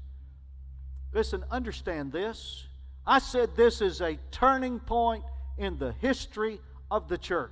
Listen, 1.13 1.45
understand 1.51 2.11
this. 2.11 2.65
I 3.05 3.19
said 3.19 3.55
this 3.55 3.79
is 3.79 4.01
a 4.01 4.17
turning 4.31 4.79
point 4.79 5.23
in 5.59 5.77
the 5.77 5.91
history 5.99 6.59
of 6.89 7.07
the 7.07 7.17
church. 7.17 7.51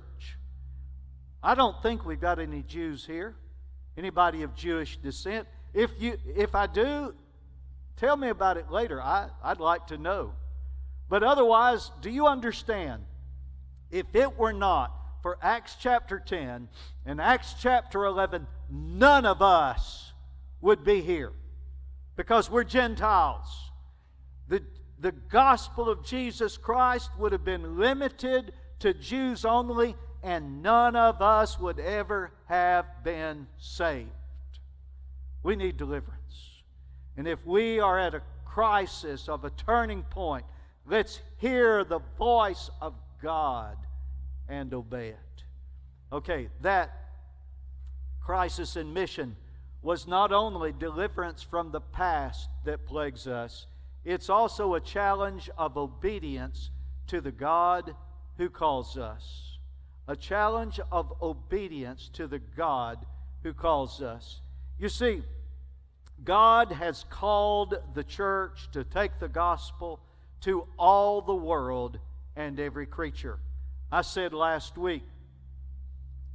I 1.40 1.54
don't 1.54 1.80
think 1.80 2.04
we've 2.04 2.20
got 2.20 2.40
any 2.40 2.62
Jews 2.64 3.06
here. 3.06 3.36
Anybody 3.96 4.42
of 4.42 4.56
Jewish 4.56 4.96
descent? 4.96 5.46
If 5.72 5.92
you 6.00 6.18
if 6.26 6.56
I 6.56 6.66
do, 6.66 7.14
tell 7.96 8.16
me 8.16 8.28
about 8.28 8.56
it 8.56 8.72
later. 8.72 9.00
I, 9.00 9.28
I'd 9.42 9.60
like 9.60 9.86
to 9.86 9.98
know. 9.98 10.32
But 11.08 11.22
otherwise, 11.22 11.92
do 12.02 12.10
you 12.10 12.26
understand? 12.26 13.04
If 13.90 14.14
it 14.14 14.36
were 14.36 14.52
not 14.52 14.92
for 15.22 15.38
Acts 15.42 15.76
chapter 15.80 16.20
10 16.20 16.68
and 17.06 17.20
Acts 17.20 17.54
chapter 17.60 18.04
11, 18.04 18.46
none 18.70 19.26
of 19.26 19.42
us 19.42 20.12
would 20.60 20.84
be 20.84 21.00
here 21.00 21.32
because 22.16 22.50
we're 22.50 22.64
Gentiles. 22.64 23.70
The, 24.48 24.62
the 24.98 25.12
gospel 25.12 25.88
of 25.88 26.04
Jesus 26.04 26.56
Christ 26.56 27.10
would 27.18 27.32
have 27.32 27.44
been 27.44 27.78
limited 27.78 28.52
to 28.80 28.92
Jews 28.92 29.44
only, 29.44 29.96
and 30.22 30.62
none 30.62 30.96
of 30.96 31.22
us 31.22 31.58
would 31.58 31.78
ever 31.78 32.32
have 32.46 32.86
been 33.04 33.46
saved. 33.58 34.10
We 35.42 35.56
need 35.56 35.76
deliverance. 35.76 36.14
And 37.16 37.26
if 37.26 37.44
we 37.44 37.80
are 37.80 37.98
at 37.98 38.14
a 38.14 38.22
crisis 38.44 39.28
of 39.28 39.44
a 39.44 39.50
turning 39.50 40.02
point, 40.04 40.44
let's 40.86 41.20
hear 41.38 41.84
the 41.84 42.00
voice 42.16 42.70
of 42.80 42.94
God 43.22 43.76
and 44.48 44.72
obey 44.72 45.08
it. 45.08 45.44
Okay, 46.12 46.48
that 46.62 46.90
crisis 48.20 48.76
in 48.76 48.92
mission 48.92 49.36
was 49.82 50.06
not 50.06 50.32
only 50.32 50.72
deliverance 50.72 51.42
from 51.42 51.70
the 51.70 51.80
past 51.80 52.48
that 52.64 52.86
plagues 52.86 53.26
us, 53.26 53.66
it's 54.04 54.28
also 54.28 54.74
a 54.74 54.80
challenge 54.80 55.50
of 55.58 55.76
obedience 55.76 56.70
to 57.06 57.20
the 57.20 57.32
God 57.32 57.94
who 58.36 58.48
calls 58.48 58.96
us 58.96 59.48
a 60.08 60.16
challenge 60.16 60.80
of 60.90 61.12
obedience 61.22 62.08
to 62.14 62.26
the 62.26 62.38
God 62.38 63.04
who 63.42 63.52
calls 63.52 64.00
us. 64.00 64.40
You 64.78 64.88
see, 64.88 65.22
God 66.24 66.72
has 66.72 67.04
called 67.10 67.76
the 67.94 68.02
church 68.02 68.70
to 68.72 68.84
take 68.84 69.20
the 69.20 69.28
gospel 69.28 70.00
to 70.40 70.66
all 70.78 71.20
the 71.20 71.34
world 71.34 71.98
and 72.38 72.60
every 72.60 72.86
creature. 72.86 73.38
I 73.90 74.02
said 74.02 74.32
last 74.32 74.78
week 74.78 75.02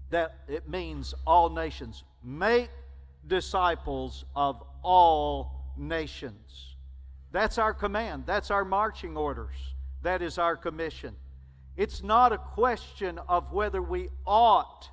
that 0.09 0.35
it 0.49 0.69
means 0.69 1.15
all 1.25 1.49
nations. 1.49 2.03
Make 2.23 2.69
disciples 3.25 4.25
of 4.35 4.61
all 4.83 5.73
nations. 5.77 6.75
That's 7.31 7.57
our 7.57 7.73
command. 7.73 8.25
That's 8.25 8.51
our 8.51 8.65
marching 8.65 9.15
orders. 9.15 9.55
That 10.03 10.21
is 10.21 10.37
our 10.37 10.57
commission. 10.57 11.15
It's 11.77 12.03
not 12.03 12.33
a 12.33 12.37
question 12.37 13.17
of 13.29 13.53
whether 13.53 13.81
we 13.81 14.09
ought 14.27 14.89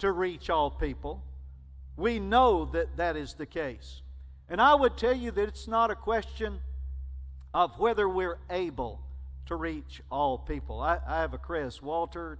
to 0.00 0.10
reach 0.10 0.50
all 0.50 0.70
people. 0.70 1.24
We 1.96 2.18
know 2.18 2.64
that 2.66 2.96
that 2.96 3.16
is 3.16 3.34
the 3.34 3.46
case. 3.46 4.02
And 4.48 4.60
I 4.60 4.74
would 4.74 4.96
tell 4.96 5.16
you 5.16 5.30
that 5.30 5.48
it's 5.48 5.68
not 5.68 5.92
a 5.92 5.94
question 5.94 6.58
of 7.54 7.78
whether 7.78 8.08
we're 8.08 8.38
able 8.50 9.00
to 9.48 9.56
reach 9.56 10.02
all 10.10 10.36
people. 10.36 10.80
I, 10.80 10.98
I 11.06 11.20
have 11.20 11.32
a 11.32 11.38
Chris. 11.38 11.82
Walter, 11.82 12.38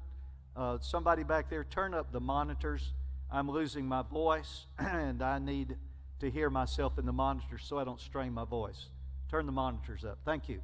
uh, 0.54 0.76
somebody 0.80 1.22
back 1.22 1.48
there, 1.48 1.64
turn 1.64 1.94
up 1.94 2.12
the 2.12 2.20
monitors. 2.20 2.92
I'm 3.32 3.50
losing 3.50 3.86
my 3.86 4.02
voice, 4.02 4.66
and 4.78 5.22
I 5.22 5.38
need 5.38 5.76
to 6.20 6.30
hear 6.30 6.50
myself 6.50 6.98
in 6.98 7.06
the 7.06 7.12
monitors 7.12 7.62
so 7.64 7.78
I 7.78 7.84
don't 7.84 8.00
strain 8.00 8.32
my 8.34 8.44
voice. 8.44 8.90
Turn 9.30 9.46
the 9.46 9.52
monitors 9.52 10.04
up. 10.04 10.18
Thank 10.26 10.50
you. 10.50 10.60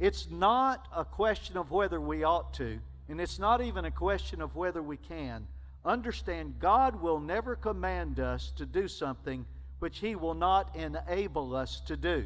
It's 0.00 0.28
not 0.28 0.88
a 0.94 1.04
question 1.04 1.56
of 1.56 1.70
whether 1.70 2.00
we 2.00 2.24
ought 2.24 2.52
to, 2.54 2.80
and 3.08 3.20
it's 3.20 3.38
not 3.38 3.60
even 3.60 3.84
a 3.84 3.90
question 3.92 4.40
of 4.40 4.56
whether 4.56 4.82
we 4.82 4.96
can. 4.96 5.46
Understand, 5.84 6.54
God 6.58 7.00
will 7.00 7.20
never 7.20 7.54
command 7.54 8.18
us 8.18 8.52
to 8.56 8.66
do 8.66 8.88
something 8.88 9.46
which 9.78 9.98
He 10.00 10.16
will 10.16 10.34
not 10.34 10.74
enable 10.74 11.54
us 11.54 11.80
to 11.86 11.96
do. 11.96 12.24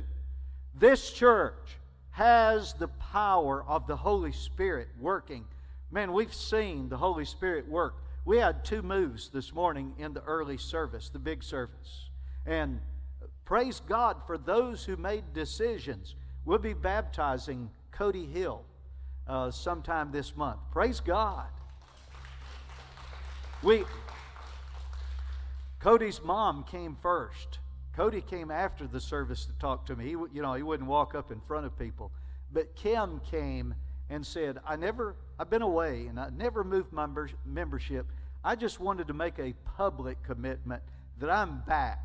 This 0.75 1.11
church 1.11 1.79
has 2.14 2.74
the 2.74 2.87
power 2.87 3.64
of 3.66 3.88
the 3.88 3.96
Holy 3.96 4.31
Spirit 4.31 4.88
working. 5.00 5.44
Man, 5.90 6.12
we've 6.12 6.33
seen 6.33 6.88
the 6.88 6.96
Holy 6.96 7.24
Spirit 7.24 7.68
work. 7.68 7.96
We 8.24 8.38
had 8.38 8.64
two 8.64 8.83
moves 8.83 9.31
this 9.31 9.53
morning 9.53 9.94
in 9.98 10.14
the 10.14 10.22
early 10.22 10.57
service, 10.57 11.11
the 11.11 11.18
big 11.18 11.42
service. 11.42 12.11
And 12.46 12.81
praise 13.44 13.81
God 13.81 14.18
for 14.29 14.38
those 14.38 14.85
who 14.85 14.96
made 14.96 15.35
decisions. 15.35 16.14
We'll 16.44 16.59
be 16.59 16.72
baptizing 16.72 17.68
Cody 17.90 18.27
Hill 18.27 18.62
uh, 19.27 19.50
sometime 19.50 20.12
this 20.12 20.37
month. 20.37 20.61
Praise 20.70 21.00
God. 21.00 21.48
We, 23.61 23.83
Cody's 25.81 26.22
mom 26.22 26.62
came 26.62 26.96
first. 27.03 27.59
Cody 27.97 28.21
came 28.21 28.51
after 28.51 28.87
the 28.87 29.01
service 29.01 29.45
to 29.47 29.53
talk 29.55 29.87
to 29.87 29.97
me. 29.97 30.05
He, 30.05 30.11
you 30.11 30.43
know, 30.43 30.55
he 30.55 30.63
wouldn't 30.63 30.89
walk 30.89 31.15
up 31.15 31.31
in 31.31 31.41
front 31.41 31.67
of 31.67 31.79
people. 31.79 32.11
But 32.53 32.75
Kim 32.75 33.21
came 33.31 33.75
and 34.11 34.27
said, 34.27 34.59
I 34.67 34.77
never, 34.77 35.17
I've 35.39 35.51
been 35.51 35.63
away 35.63 36.07
and 36.07 36.19
I 36.19 36.31
never 36.31 36.65
moved 36.65 36.93
my 36.93 37.07
membership. 37.47 38.07
I 38.45 38.57
just 38.57 38.81
wanted 38.81 39.09
to 39.09 39.15
make 39.15 39.39
a 39.39 39.55
public 39.77 40.23
commitment 40.23 40.83
that 41.19 41.31
I'm 41.31 41.63
back. 41.67 42.01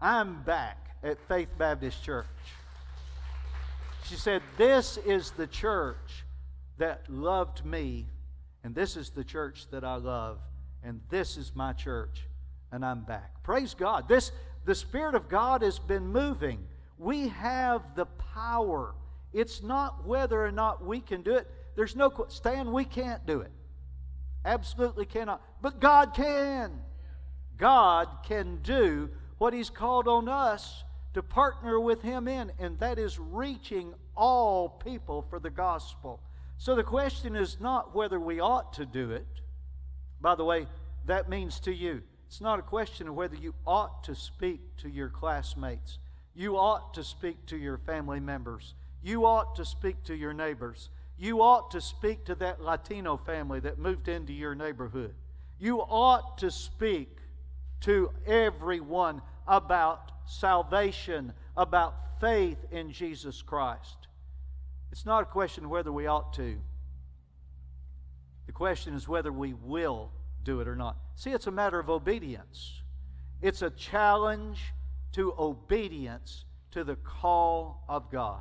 I'm 0.00 0.42
back 0.42 0.96
at 1.02 1.18
Faith 1.28 1.48
Baptist 1.56 2.02
Church. 2.02 2.26
She 4.04 4.16
said, 4.16 4.42
This 4.56 4.98
is 4.98 5.30
the 5.32 5.46
church 5.46 6.24
that 6.78 7.04
loved 7.08 7.64
me, 7.64 8.06
and 8.64 8.74
this 8.74 8.96
is 8.96 9.10
the 9.10 9.24
church 9.24 9.66
that 9.70 9.84
I 9.84 9.96
love, 9.96 10.38
and 10.82 11.00
this 11.10 11.36
is 11.36 11.52
my 11.54 11.72
church, 11.72 12.26
and 12.72 12.84
I'm 12.84 13.02
back. 13.02 13.42
Praise 13.42 13.74
God. 13.74 14.08
This 14.08 14.32
the 14.64 14.74
Spirit 14.74 15.14
of 15.14 15.28
God 15.28 15.62
has 15.62 15.78
been 15.78 16.08
moving. 16.08 16.66
We 16.98 17.28
have 17.28 17.94
the 17.94 18.06
power. 18.06 18.94
It's 19.32 19.62
not 19.62 20.06
whether 20.06 20.44
or 20.44 20.52
not 20.52 20.84
we 20.84 21.00
can 21.00 21.22
do 21.22 21.34
it. 21.34 21.50
There's 21.76 21.96
no 21.96 22.12
Stan, 22.28 22.72
we 22.72 22.84
can't 22.84 23.26
do 23.26 23.40
it. 23.40 23.50
Absolutely 24.44 25.06
cannot. 25.06 25.42
But 25.62 25.80
God 25.80 26.14
can. 26.14 26.80
God 27.56 28.08
can 28.24 28.58
do 28.62 29.10
what 29.38 29.52
He's 29.52 29.70
called 29.70 30.08
on 30.08 30.28
us 30.28 30.84
to 31.14 31.22
partner 31.22 31.80
with 31.80 32.02
Him 32.02 32.28
in, 32.28 32.52
and 32.58 32.78
that 32.78 32.98
is 32.98 33.18
reaching 33.18 33.94
all 34.16 34.68
people 34.68 35.22
for 35.28 35.38
the 35.38 35.50
gospel. 35.50 36.20
So 36.58 36.74
the 36.74 36.82
question 36.82 37.36
is 37.36 37.58
not 37.60 37.94
whether 37.94 38.20
we 38.20 38.40
ought 38.40 38.74
to 38.74 38.86
do 38.86 39.10
it. 39.12 39.26
By 40.20 40.34
the 40.34 40.44
way, 40.44 40.66
that 41.06 41.28
means 41.28 41.60
to 41.60 41.74
you, 41.74 42.02
it's 42.30 42.40
not 42.40 42.60
a 42.60 42.62
question 42.62 43.08
of 43.08 43.16
whether 43.16 43.34
you 43.34 43.56
ought 43.66 44.04
to 44.04 44.14
speak 44.14 44.60
to 44.76 44.88
your 44.88 45.08
classmates. 45.08 45.98
You 46.32 46.56
ought 46.56 46.94
to 46.94 47.02
speak 47.02 47.44
to 47.46 47.56
your 47.56 47.76
family 47.76 48.20
members. 48.20 48.74
You 49.02 49.26
ought 49.26 49.56
to 49.56 49.64
speak 49.64 50.04
to 50.04 50.14
your 50.14 50.32
neighbors. 50.32 50.90
You 51.18 51.42
ought 51.42 51.72
to 51.72 51.80
speak 51.80 52.26
to 52.26 52.36
that 52.36 52.62
Latino 52.62 53.16
family 53.16 53.58
that 53.58 53.80
moved 53.80 54.06
into 54.06 54.32
your 54.32 54.54
neighborhood. 54.54 55.12
You 55.58 55.80
ought 55.80 56.38
to 56.38 56.52
speak 56.52 57.18
to 57.80 58.12
everyone 58.24 59.22
about 59.48 60.12
salvation, 60.24 61.32
about 61.56 62.20
faith 62.20 62.64
in 62.70 62.92
Jesus 62.92 63.42
Christ. 63.42 64.06
It's 64.92 65.04
not 65.04 65.24
a 65.24 65.26
question 65.26 65.68
whether 65.68 65.90
we 65.90 66.06
ought 66.06 66.32
to. 66.34 66.60
The 68.46 68.52
question 68.52 68.94
is 68.94 69.08
whether 69.08 69.32
we 69.32 69.52
will 69.52 70.12
do 70.44 70.60
it 70.60 70.68
or 70.68 70.76
not. 70.76 70.96
See, 71.16 71.30
it's 71.30 71.46
a 71.46 71.50
matter 71.50 71.78
of 71.78 71.90
obedience. 71.90 72.82
It's 73.42 73.62
a 73.62 73.70
challenge 73.70 74.72
to 75.12 75.34
obedience 75.38 76.44
to 76.72 76.84
the 76.84 76.96
call 76.96 77.84
of 77.88 78.10
God. 78.10 78.40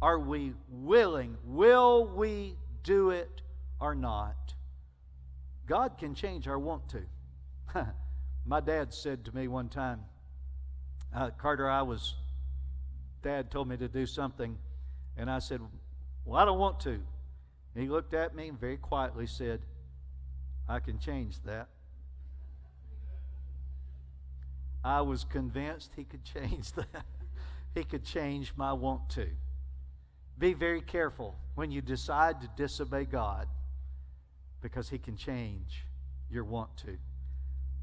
Are 0.00 0.18
we 0.18 0.52
willing? 0.68 1.36
Will 1.44 2.06
we 2.06 2.56
do 2.82 3.10
it 3.10 3.42
or 3.80 3.94
not? 3.94 4.54
God 5.66 5.96
can 5.96 6.14
change 6.14 6.48
our 6.48 6.58
want 6.58 6.82
to. 6.90 7.02
My 8.46 8.60
dad 8.60 8.92
said 8.92 9.24
to 9.26 9.34
me 9.34 9.46
one 9.46 9.68
time, 9.68 10.00
uh, 11.14 11.30
Carter, 11.30 11.68
I 11.68 11.82
was, 11.82 12.14
Dad 13.22 13.50
told 13.50 13.68
me 13.68 13.76
to 13.76 13.88
do 13.88 14.06
something, 14.06 14.58
and 15.16 15.30
I 15.30 15.38
said, 15.38 15.60
Well, 16.24 16.40
I 16.40 16.44
don't 16.44 16.58
want 16.58 16.80
to. 16.80 16.90
And 17.74 17.82
he 17.82 17.88
looked 17.88 18.14
at 18.14 18.34
me 18.34 18.48
and 18.48 18.58
very 18.58 18.76
quietly 18.76 19.26
said, 19.26 19.60
I 20.68 20.80
can 20.80 20.98
change 20.98 21.42
that. 21.44 21.68
I 24.84 25.00
was 25.00 25.24
convinced 25.24 25.92
he 25.96 26.04
could 26.04 26.24
change 26.40 26.72
that. 26.72 27.04
he 27.74 27.84
could 27.84 28.04
change 28.04 28.52
my 28.56 28.72
want 28.72 29.08
to. 29.10 29.28
Be 30.38 30.54
very 30.54 30.80
careful 30.80 31.36
when 31.54 31.70
you 31.70 31.80
decide 31.80 32.40
to 32.40 32.50
disobey 32.56 33.04
God 33.04 33.46
because 34.60 34.88
he 34.88 34.98
can 34.98 35.16
change 35.16 35.86
your 36.30 36.44
want 36.44 36.76
to. 36.78 36.96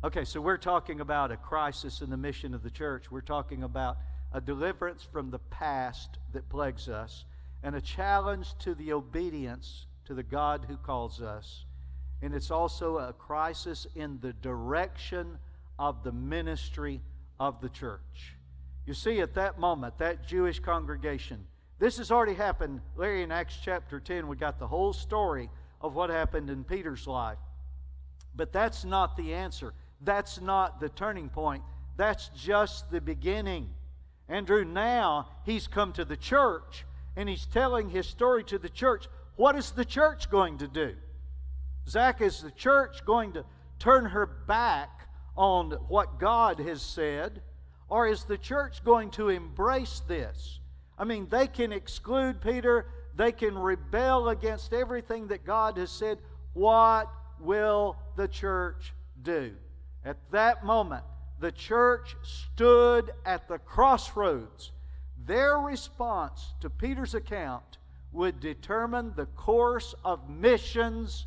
Okay, 0.03 0.23
so 0.23 0.39
we're 0.39 0.57
talking 0.57 1.01
about 1.01 1.31
a 1.31 1.37
crisis 1.37 2.01
in 2.01 2.09
the 2.09 2.17
mission 2.17 2.53
of 2.53 2.63
the 2.63 2.69
church. 2.69 3.11
We're 3.11 3.21
talking 3.21 3.63
about 3.63 3.97
a 4.31 4.39
deliverance 4.39 5.03
from 5.03 5.29
the 5.29 5.39
past 5.39 6.19
that 6.31 6.47
plagues 6.49 6.87
us 6.87 7.25
and 7.63 7.75
a 7.75 7.81
challenge 7.81 8.57
to 8.59 8.73
the 8.75 8.93
obedience 8.93 9.87
to 10.05 10.13
the 10.13 10.23
God 10.23 10.65
who 10.67 10.77
calls 10.77 11.21
us. 11.21 11.65
And 12.21 12.33
it's 12.33 12.51
also 12.51 12.97
a 12.97 13.13
crisis 13.13 13.87
in 13.95 14.19
the 14.19 14.33
direction 14.33 15.37
of 15.77 16.03
the 16.03 16.11
ministry 16.11 17.01
of 17.39 17.61
the 17.61 17.69
church. 17.69 18.35
You 18.85 18.93
see, 18.93 19.21
at 19.21 19.35
that 19.35 19.59
moment, 19.59 19.97
that 19.99 20.27
Jewish 20.27 20.59
congregation, 20.59 21.45
this 21.79 21.97
has 21.97 22.11
already 22.11 22.33
happened. 22.33 22.81
Larry, 22.97 23.23
in 23.23 23.31
Acts 23.31 23.57
chapter 23.63 23.99
10, 23.99 24.27
we 24.27 24.35
got 24.35 24.59
the 24.59 24.67
whole 24.67 24.91
story 24.93 25.49
of 25.79 25.95
what 25.95 26.09
happened 26.09 26.49
in 26.49 26.63
Peter's 26.63 27.07
life. 27.07 27.37
But 28.35 28.51
that's 28.51 28.83
not 28.83 29.15
the 29.15 29.33
answer. 29.33 29.73
That's 30.01 30.41
not 30.41 30.79
the 30.79 30.89
turning 30.89 31.29
point. 31.29 31.63
That's 31.97 32.29
just 32.29 32.91
the 32.91 33.01
beginning. 33.01 33.69
Andrew, 34.27 34.63
now 34.63 35.27
he's 35.45 35.67
come 35.67 35.93
to 35.93 36.05
the 36.05 36.17
church 36.17 36.85
and 37.15 37.27
he's 37.27 37.45
telling 37.45 37.89
his 37.89 38.07
story 38.07 38.43
to 38.45 38.57
the 38.57 38.69
church. 38.69 39.07
What 39.35 39.55
is 39.55 39.71
the 39.71 39.85
church 39.85 40.29
going 40.29 40.57
to 40.59 40.67
do? 40.67 40.95
Zach, 41.89 42.21
is 42.21 42.41
the 42.41 42.51
church 42.51 43.03
going 43.05 43.33
to 43.33 43.43
turn 43.79 44.05
her 44.05 44.25
back 44.25 45.07
on 45.35 45.71
what 45.87 46.19
God 46.19 46.59
has 46.59 46.81
said? 46.81 47.41
Or 47.87 48.07
is 48.07 48.25
the 48.25 48.37
church 48.37 48.83
going 48.83 49.09
to 49.11 49.29
embrace 49.29 50.01
this? 50.07 50.59
I 50.97 51.05
mean, 51.05 51.27
they 51.29 51.47
can 51.47 51.71
exclude 51.71 52.41
Peter, 52.41 52.85
they 53.15 53.31
can 53.31 53.57
rebel 53.57 54.29
against 54.29 54.73
everything 54.73 55.27
that 55.27 55.45
God 55.45 55.77
has 55.77 55.89
said. 55.89 56.19
What 56.53 57.09
will 57.39 57.95
the 58.15 58.27
church 58.27 58.93
do? 59.23 59.53
At 60.05 60.17
that 60.31 60.63
moment, 60.63 61.03
the 61.39 61.51
church 61.51 62.15
stood 62.21 63.11
at 63.25 63.47
the 63.47 63.57
crossroads. 63.57 64.71
Their 65.25 65.57
response 65.57 66.53
to 66.61 66.69
Peter's 66.69 67.15
account 67.15 67.77
would 68.11 68.39
determine 68.39 69.13
the 69.15 69.25
course 69.25 69.95
of 70.03 70.29
missions 70.29 71.25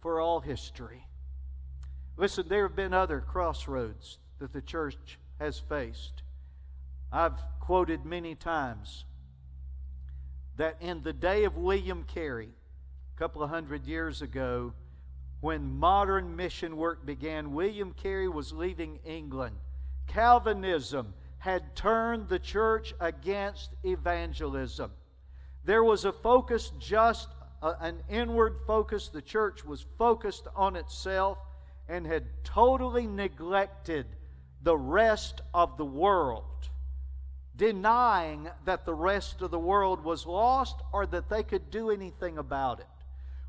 for 0.00 0.20
all 0.20 0.40
history. 0.40 1.06
Listen, 2.16 2.46
there 2.48 2.66
have 2.66 2.76
been 2.76 2.94
other 2.94 3.20
crossroads 3.20 4.18
that 4.38 4.52
the 4.52 4.62
church 4.62 5.18
has 5.38 5.58
faced. 5.58 6.22
I've 7.12 7.38
quoted 7.60 8.04
many 8.04 8.34
times 8.34 9.04
that 10.56 10.76
in 10.80 11.02
the 11.02 11.12
day 11.12 11.44
of 11.44 11.56
William 11.56 12.04
Carey, 12.04 12.48
a 13.14 13.18
couple 13.18 13.42
of 13.42 13.50
hundred 13.50 13.86
years 13.86 14.22
ago, 14.22 14.72
when 15.40 15.78
modern 15.78 16.34
mission 16.34 16.76
work 16.76 17.04
began, 17.04 17.52
William 17.52 17.92
Carey 17.92 18.28
was 18.28 18.52
leaving 18.52 18.98
England. 19.04 19.56
Calvinism 20.06 21.12
had 21.38 21.76
turned 21.76 22.28
the 22.28 22.38
church 22.38 22.94
against 23.00 23.70
evangelism. 23.84 24.90
There 25.64 25.84
was 25.84 26.04
a 26.04 26.12
focus 26.12 26.72
just 26.78 27.28
uh, 27.62 27.74
an 27.80 28.02
inward 28.08 28.56
focus. 28.66 29.08
The 29.08 29.22
church 29.22 29.64
was 29.64 29.84
focused 29.98 30.46
on 30.54 30.76
itself 30.76 31.38
and 31.88 32.06
had 32.06 32.24
totally 32.44 33.06
neglected 33.06 34.06
the 34.62 34.76
rest 34.76 35.40
of 35.54 35.76
the 35.76 35.84
world, 35.84 36.68
denying 37.54 38.48
that 38.64 38.84
the 38.84 38.94
rest 38.94 39.42
of 39.42 39.50
the 39.50 39.58
world 39.58 40.02
was 40.02 40.26
lost 40.26 40.76
or 40.92 41.06
that 41.06 41.28
they 41.28 41.42
could 41.42 41.70
do 41.70 41.90
anything 41.90 42.38
about 42.38 42.80
it. 42.80 42.86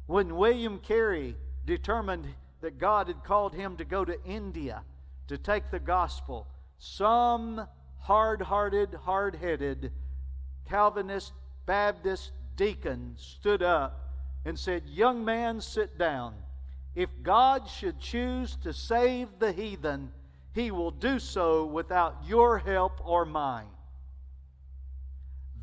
When 0.06 0.38
William 0.38 0.80
Carey 0.80 1.36
determined 1.66 2.26
that 2.62 2.78
God 2.78 3.08
had 3.08 3.24
called 3.24 3.54
him 3.54 3.78
to 3.78 3.86
go 3.86 4.06
to 4.06 4.24
India 4.24 4.84
to 5.28 5.38
take 5.38 5.72
the 5.72 5.80
gospel, 5.80 6.48
some 6.78 7.68
hard 8.00 8.42
hearted, 8.42 8.94
hard 8.94 9.36
headed 9.36 9.92
Calvinist, 10.68 11.34
Baptist 11.66 12.32
deacon 12.58 13.14
stood 13.16 13.64
up 13.64 14.12
and 14.44 14.60
said, 14.60 14.84
Young 14.88 15.24
man, 15.24 15.62
sit 15.62 15.98
down. 15.98 16.34
If 16.96 17.10
God 17.22 17.70
should 17.70 18.00
choose 18.00 18.58
to 18.64 18.74
save 18.74 19.40
the 19.40 19.52
heathen, 19.52 20.12
he 20.54 20.72
will 20.72 20.92
do 20.92 21.20
so 21.20 21.66
without 21.66 22.18
your 22.26 22.58
help 22.58 23.00
or 23.06 23.24
mine. 23.24 23.68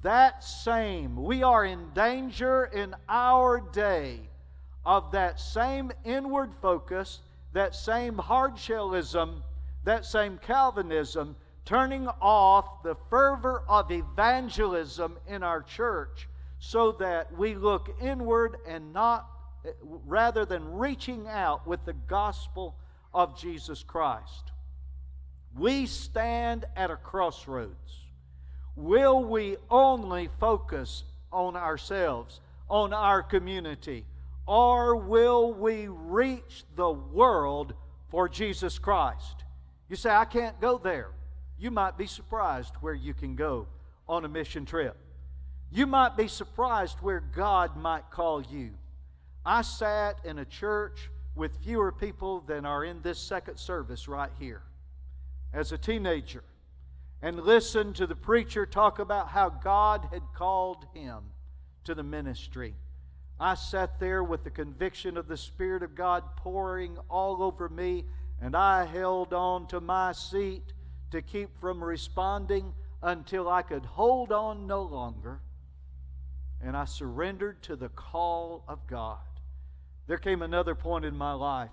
That 0.02 0.44
same, 0.44 1.16
we 1.16 1.42
are 1.42 1.64
in 1.64 1.90
danger 1.94 2.64
in 2.66 2.94
our 3.09 3.61
day 3.61 4.20
of 4.87 5.12
that 5.12 5.40
same 5.40 5.90
inward 6.04 6.54
focus, 6.61 7.20
that 7.52 7.74
same 7.74 8.16
hardshellism, 8.16 9.42
that 9.85 10.04
same 10.04 10.38
Calvinism 10.38 11.37
turning 11.64 12.07
off 12.20 12.83
the 12.83 12.94
fervor 13.09 13.64
of 13.66 13.90
evangelism 13.90 15.16
in 15.26 15.42
our 15.42 15.62
church 15.62 16.28
so 16.66 16.92
that 16.92 17.37
we 17.37 17.55
look 17.55 17.94
inward 18.00 18.57
and 18.66 18.94
not 18.94 19.29
rather 20.07 20.46
than 20.46 20.64
reaching 20.72 21.29
out 21.29 21.66
with 21.66 21.85
the 21.85 21.92
gospel 21.92 22.74
of 23.12 23.38
Jesus 23.38 23.83
Christ. 23.83 24.50
We 25.55 25.85
stand 25.85 26.64
at 26.74 26.90
a 26.90 26.96
crossroads. 26.96 28.00
Will 28.77 29.22
we 29.22 29.59
only 29.70 30.31
focus 30.40 31.05
on 31.31 31.55
ourselves, 31.55 32.40
on 32.70 32.94
our 32.94 33.22
community, 33.22 34.07
or 34.46 34.96
will 34.96 35.53
we 35.53 35.88
reach 35.88 36.64
the 36.77 36.90
world 36.90 37.74
for 38.09 38.27
Jesus 38.27 38.79
Christ? 38.79 39.44
You 39.90 39.96
say, 39.96 40.11
I 40.11 40.24
can't 40.24 40.59
go 40.62 40.79
there. 40.79 41.11
You 41.59 41.70
might 41.70 41.98
be 41.98 42.07
surprised 42.07 42.72
where 42.81 42.94
you 42.94 43.12
can 43.12 43.37
go 43.37 43.66
on 44.09 44.24
a 44.24 44.29
mission 44.29 44.64
trip. 44.64 44.96
You 45.74 45.88
might 45.88 46.16
be 46.16 46.28
surprised 46.28 46.98
where 47.00 47.18
God 47.18 47.76
might 47.76 48.08
call 48.12 48.40
you. 48.40 48.74
I 49.44 49.62
sat 49.62 50.20
in 50.24 50.38
a 50.38 50.44
church 50.44 51.10
with 51.34 51.64
fewer 51.64 51.90
people 51.90 52.42
than 52.42 52.64
are 52.64 52.84
in 52.84 53.02
this 53.02 53.18
second 53.18 53.58
service 53.58 54.06
right 54.06 54.30
here 54.38 54.62
as 55.52 55.72
a 55.72 55.78
teenager 55.78 56.44
and 57.20 57.42
listened 57.42 57.96
to 57.96 58.06
the 58.06 58.14
preacher 58.14 58.66
talk 58.66 59.00
about 59.00 59.30
how 59.30 59.48
God 59.48 60.06
had 60.12 60.22
called 60.32 60.87
him 60.94 61.24
to 61.82 61.96
the 61.96 62.04
ministry. 62.04 62.76
I 63.40 63.54
sat 63.56 63.98
there 63.98 64.22
with 64.22 64.44
the 64.44 64.50
conviction 64.50 65.16
of 65.16 65.26
the 65.26 65.37
Spirit 65.37 65.82
of 65.82 65.96
God 65.96 66.22
pouring 66.37 66.98
all 67.10 67.42
over 67.42 67.68
me, 67.68 68.04
and 68.40 68.54
I 68.54 68.84
held 68.84 69.32
on 69.32 69.66
to 69.68 69.80
my 69.80 70.12
seat 70.12 70.72
to 71.10 71.20
keep 71.20 71.58
from 71.60 71.82
responding 71.82 72.72
until 73.02 73.48
I 73.48 73.62
could 73.62 73.84
hold 73.84 74.30
on 74.30 74.68
no 74.68 74.82
longer. 74.82 75.40
And 76.64 76.74
I 76.77 76.87
surrendered 76.87 77.62
to 77.64 77.77
the 77.77 77.90
call 77.90 78.64
of 78.66 78.87
God. 78.87 79.18
There 80.07 80.16
came 80.16 80.40
another 80.40 80.74
point 80.74 81.05
in 81.05 81.14
my 81.14 81.35
life 81.35 81.70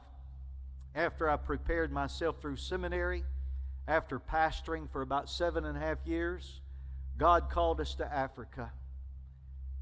after 0.93 1.29
I 1.29 1.37
prepared 1.37 1.93
myself 1.93 2.41
through 2.41 2.57
seminary, 2.57 3.23
after 3.87 4.19
pastoring 4.19 4.91
for 4.91 5.01
about 5.01 5.29
seven 5.29 5.63
and 5.63 5.77
a 5.77 5.79
half 5.79 6.05
years. 6.05 6.59
God 7.17 7.49
called 7.49 7.79
us 7.79 7.95
to 7.95 8.13
Africa. 8.13 8.71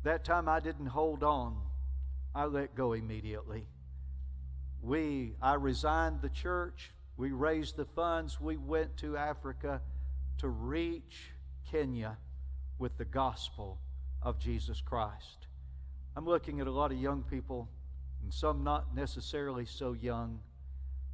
That 0.03 0.23
time 0.23 0.47
I 0.47 0.59
didn't 0.59 0.85
hold 0.85 1.23
on, 1.23 1.57
I 2.35 2.45
let 2.45 2.75
go 2.75 2.93
immediately. 2.93 3.65
We, 4.81 5.33
I 5.41 5.55
resigned 5.55 6.21
the 6.21 6.29
church, 6.29 6.91
we 7.17 7.31
raised 7.31 7.75
the 7.75 7.85
funds. 7.85 8.39
We 8.39 8.55
went 8.55 8.95
to 8.97 9.17
Africa 9.17 9.81
to 10.37 10.47
reach 10.47 11.31
Kenya 11.69 12.17
with 12.77 12.97
the 12.97 13.03
gospel 13.03 13.77
of 14.21 14.39
Jesus 14.39 14.81
Christ. 14.81 15.47
I'm 16.15 16.25
looking 16.25 16.59
at 16.59 16.67
a 16.67 16.71
lot 16.71 16.91
of 16.91 16.99
young 16.99 17.23
people, 17.23 17.69
and 18.23 18.33
some 18.33 18.63
not 18.63 18.95
necessarily 18.95 19.65
so 19.65 19.93
young, 19.93 20.39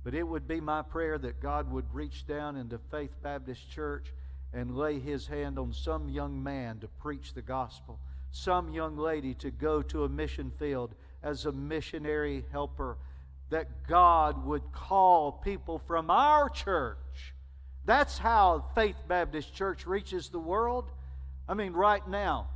but 0.03 0.13
it 0.13 0.23
would 0.23 0.47
be 0.47 0.59
my 0.59 0.81
prayer 0.81 1.17
that 1.17 1.41
God 1.41 1.71
would 1.71 1.93
reach 1.93 2.25
down 2.27 2.55
into 2.55 2.77
Faith 2.91 3.15
Baptist 3.21 3.69
Church 3.69 4.13
and 4.53 4.77
lay 4.77 4.99
his 4.99 5.27
hand 5.27 5.59
on 5.59 5.73
some 5.73 6.09
young 6.09 6.41
man 6.41 6.79
to 6.79 6.87
preach 6.87 7.33
the 7.33 7.41
gospel, 7.41 7.99
some 8.31 8.69
young 8.69 8.97
lady 8.97 9.33
to 9.35 9.51
go 9.51 9.81
to 9.81 10.03
a 10.03 10.09
mission 10.09 10.51
field 10.57 10.95
as 11.23 11.45
a 11.45 11.51
missionary 11.51 12.45
helper 12.51 12.97
that 13.49 13.87
God 13.87 14.45
would 14.45 14.71
call 14.71 15.31
people 15.31 15.79
from 15.79 16.09
our 16.09 16.49
church. 16.49 17.33
That's 17.85 18.17
how 18.17 18.65
Faith 18.73 18.95
Baptist 19.07 19.53
Church 19.53 19.85
reaches 19.85 20.29
the 20.29 20.39
world. 20.39 20.89
I 21.47 21.53
mean, 21.53 21.73
right 21.73 22.07
now, 22.07 22.47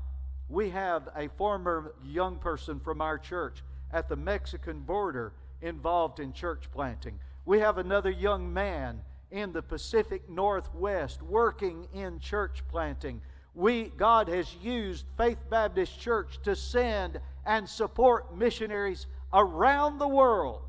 we 0.49 0.71
have 0.71 1.07
a 1.15 1.29
former 1.37 1.93
young 2.03 2.37
person 2.37 2.79
from 2.79 3.01
our 3.01 3.17
church 3.17 3.63
at 3.91 4.09
the 4.09 4.15
Mexican 4.15 4.79
border 4.79 5.33
involved 5.61 6.19
in 6.19 6.33
church 6.33 6.69
planting. 6.71 7.19
We 7.45 7.59
have 7.59 7.77
another 7.77 8.09
young 8.09 8.51
man 8.51 9.01
in 9.31 9.53
the 9.53 9.61
Pacific 9.61 10.27
Northwest 10.27 11.21
working 11.21 11.87
in 11.93 12.19
church 12.19 12.63
planting. 12.67 13.21
We, 13.53 13.85
God 13.97 14.27
has 14.27 14.55
used 14.55 15.05
Faith 15.17 15.37
Baptist 15.49 15.99
Church 15.99 16.39
to 16.43 16.55
send 16.55 17.19
and 17.45 17.69
support 17.69 18.35
missionaries 18.35 19.05
around 19.31 19.99
the 19.99 20.07
world. 20.07 20.61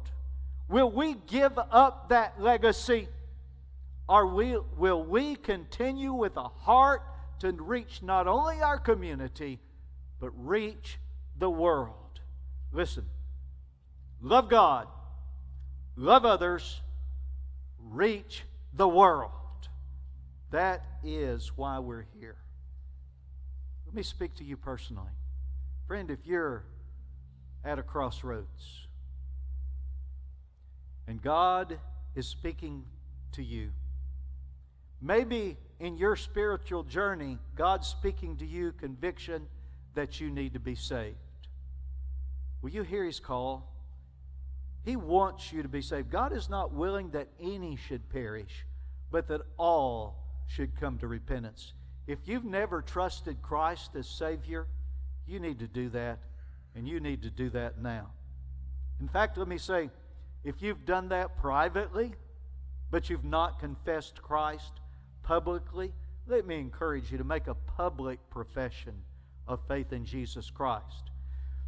Will 0.68 0.90
we 0.90 1.14
give 1.26 1.58
up 1.58 2.10
that 2.10 2.40
legacy? 2.40 3.08
Or 4.08 4.26
will, 4.26 4.66
will 4.76 5.02
we 5.02 5.36
continue 5.36 6.12
with 6.12 6.36
a 6.36 6.48
heart 6.48 7.02
to 7.40 7.52
reach 7.52 8.02
not 8.02 8.26
only 8.26 8.60
our 8.60 8.78
community, 8.78 9.58
but 10.20 10.30
reach 10.36 10.98
the 11.38 11.50
world? 11.50 12.20
Listen, 12.72 13.04
love 14.20 14.48
God, 14.48 14.86
love 15.96 16.24
others, 16.24 16.80
reach 17.90 18.44
the 18.74 18.86
world. 18.86 19.30
That 20.50 20.84
is 21.02 21.52
why 21.56 21.78
we're 21.78 22.06
here. 22.18 22.36
Let 23.86 23.94
me 23.94 24.02
speak 24.02 24.36
to 24.36 24.44
you 24.44 24.56
personally. 24.56 25.10
Friend, 25.88 26.10
if 26.10 26.26
you're 26.26 26.64
at 27.64 27.78
a 27.78 27.82
crossroads, 27.82 28.86
and 31.06 31.20
God 31.20 31.78
is 32.14 32.26
speaking 32.26 32.84
to 33.32 33.42
you. 33.42 33.70
Maybe 35.02 35.56
in 35.80 35.96
your 35.96 36.14
spiritual 36.14 36.84
journey, 36.84 37.38
God's 37.56 37.88
speaking 37.88 38.36
to 38.36 38.46
you 38.46 38.72
conviction 38.72 39.48
that 39.94 40.20
you 40.20 40.30
need 40.30 40.54
to 40.54 40.60
be 40.60 40.74
saved. 40.74 41.16
Will 42.62 42.70
you 42.70 42.82
hear 42.82 43.04
His 43.04 43.20
call? 43.20 43.66
He 44.84 44.96
wants 44.96 45.52
you 45.52 45.62
to 45.62 45.68
be 45.68 45.82
saved. 45.82 46.10
God 46.10 46.32
is 46.32 46.48
not 46.48 46.72
willing 46.72 47.10
that 47.10 47.28
any 47.40 47.76
should 47.76 48.08
perish, 48.08 48.64
but 49.10 49.28
that 49.28 49.42
all 49.58 50.16
should 50.46 50.78
come 50.78 50.98
to 50.98 51.06
repentance. 51.06 51.74
If 52.06 52.18
you've 52.26 52.44
never 52.44 52.82
trusted 52.82 53.42
Christ 53.42 53.90
as 53.94 54.08
Savior, 54.08 54.66
you 55.26 55.38
need 55.38 55.58
to 55.60 55.68
do 55.68 55.90
that, 55.90 56.18
and 56.74 56.88
you 56.88 56.98
need 56.98 57.22
to 57.22 57.30
do 57.30 57.50
that 57.50 57.80
now. 57.80 58.10
In 59.00 59.08
fact, 59.08 59.38
let 59.38 59.48
me 59.48 59.58
say, 59.58 59.90
if 60.44 60.62
you've 60.62 60.84
done 60.84 61.08
that 61.10 61.36
privately, 61.36 62.12
but 62.90 63.08
you've 63.10 63.24
not 63.24 63.60
confessed 63.60 64.20
Christ 64.22 64.72
publicly, 65.22 65.92
let 66.26 66.46
me 66.46 66.58
encourage 66.58 67.12
you 67.12 67.18
to 67.18 67.24
make 67.24 67.46
a 67.46 67.54
public 67.54 68.18
profession 68.30 68.94
of 69.52 69.60
faith 69.66 69.92
in 69.92 70.04
Jesus 70.04 70.50
Christ. 70.50 71.10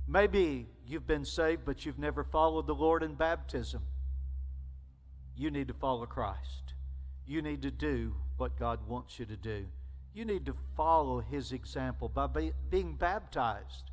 Maybe 0.06 0.66
you've 0.86 1.06
been 1.06 1.24
saved, 1.24 1.62
but 1.64 1.84
you've 1.84 1.98
never 1.98 2.24
followed 2.24 2.66
the 2.66 2.74
Lord 2.74 3.02
in 3.02 3.14
baptism. 3.14 3.82
You 5.36 5.50
need 5.50 5.68
to 5.68 5.74
follow 5.74 6.06
Christ. 6.06 6.74
You 7.26 7.42
need 7.42 7.62
to 7.62 7.70
do 7.70 8.14
what 8.36 8.58
God 8.58 8.86
wants 8.86 9.18
you 9.18 9.26
to 9.26 9.36
do. 9.36 9.66
You 10.14 10.24
need 10.24 10.46
to 10.46 10.54
follow 10.76 11.20
His 11.20 11.52
example 11.52 12.08
by 12.08 12.26
be, 12.26 12.52
being 12.70 12.94
baptized. 12.94 13.90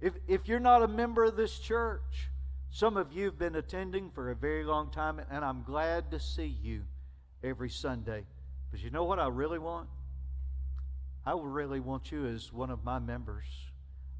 If, 0.00 0.14
if 0.28 0.46
you're 0.46 0.60
not 0.60 0.82
a 0.82 0.88
member 0.88 1.24
of 1.24 1.36
this 1.36 1.58
church, 1.58 2.30
some 2.70 2.96
of 2.96 3.12
you 3.12 3.24
have 3.26 3.38
been 3.38 3.56
attending 3.56 4.10
for 4.10 4.30
a 4.30 4.36
very 4.36 4.64
long 4.64 4.90
time, 4.90 5.20
and 5.30 5.44
I'm 5.44 5.62
glad 5.62 6.10
to 6.10 6.20
see 6.20 6.56
you 6.62 6.82
every 7.42 7.70
Sunday. 7.70 8.24
But 8.70 8.80
you 8.80 8.90
know 8.90 9.04
what 9.04 9.18
I 9.18 9.28
really 9.28 9.58
want? 9.58 9.88
I 11.26 11.36
really 11.36 11.80
want 11.80 12.12
you 12.12 12.26
as 12.26 12.52
one 12.52 12.70
of 12.70 12.84
my 12.84 13.00
members. 13.00 13.46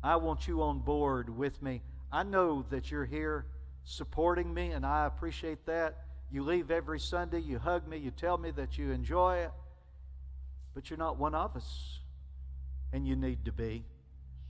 I 0.03 0.17
want 0.17 0.49
you 0.49 0.63
on 0.63 0.81
board 0.81 1.31
with 1.31 1.63
me. 1.63 1.83
I 2.11 2.25
know 2.25 2.67
that 2.71 2.91
you're 2.91 3.05
here 3.05 3.47
supporting 3.85 4.53
me, 4.53 4.73
and 4.73 4.85
I 4.85 5.07
appreciate 5.07 5.65
that. 5.67 5.99
You 6.33 6.43
leave 6.43 6.73
every 6.73 6.99
Sunday, 6.99 7.39
you 7.39 7.61
hug 7.61 7.87
me, 7.87 7.99
you 7.99 8.11
tell 8.11 8.37
me 8.37 8.51
that 8.53 8.77
you 8.77 8.91
enjoy 8.91 9.39
it, 9.39 9.53
but 10.75 10.91
you're 10.91 10.99
not 10.99 11.17
one 11.17 11.37
of 11.37 11.55
us, 11.55 12.01
and 12.93 13.07
you 13.07 13.15
need 13.15 13.45
to 13.45 13.53
be. 13.53 13.85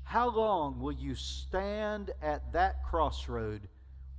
How 0.05 0.31
long 0.31 0.81
will 0.81 0.93
you 0.93 1.15
stand 1.15 2.13
at 2.23 2.55
that 2.55 2.83
crossroad 2.85 3.69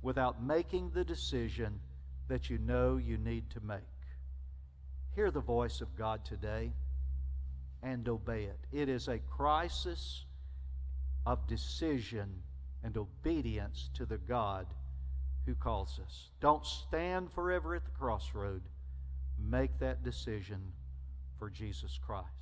without 0.00 0.40
making 0.40 0.90
the 0.90 1.04
decision 1.04 1.80
that 2.28 2.48
you 2.48 2.58
know 2.58 2.98
you 2.98 3.18
need 3.18 3.50
to 3.50 3.60
make? 3.60 3.80
Hear 5.16 5.32
the 5.32 5.40
voice 5.40 5.80
of 5.80 5.96
God 5.96 6.24
today 6.24 6.72
and 7.82 8.08
obey 8.08 8.44
it. 8.44 8.58
It 8.72 8.88
is 8.88 9.08
a 9.08 9.18
crisis 9.18 10.24
of 11.26 11.46
decision 11.46 12.42
and 12.82 12.96
obedience 12.96 13.90
to 13.94 14.06
the 14.06 14.18
God 14.18 14.66
who 15.46 15.54
calls 15.54 16.00
us. 16.04 16.30
Don't 16.40 16.64
stand 16.64 17.32
forever 17.32 17.74
at 17.74 17.84
the 17.84 17.90
crossroad. 17.90 18.62
Make 19.38 19.78
that 19.78 20.02
decision 20.02 20.60
for 21.38 21.50
Jesus 21.50 21.98
Christ. 22.04 22.37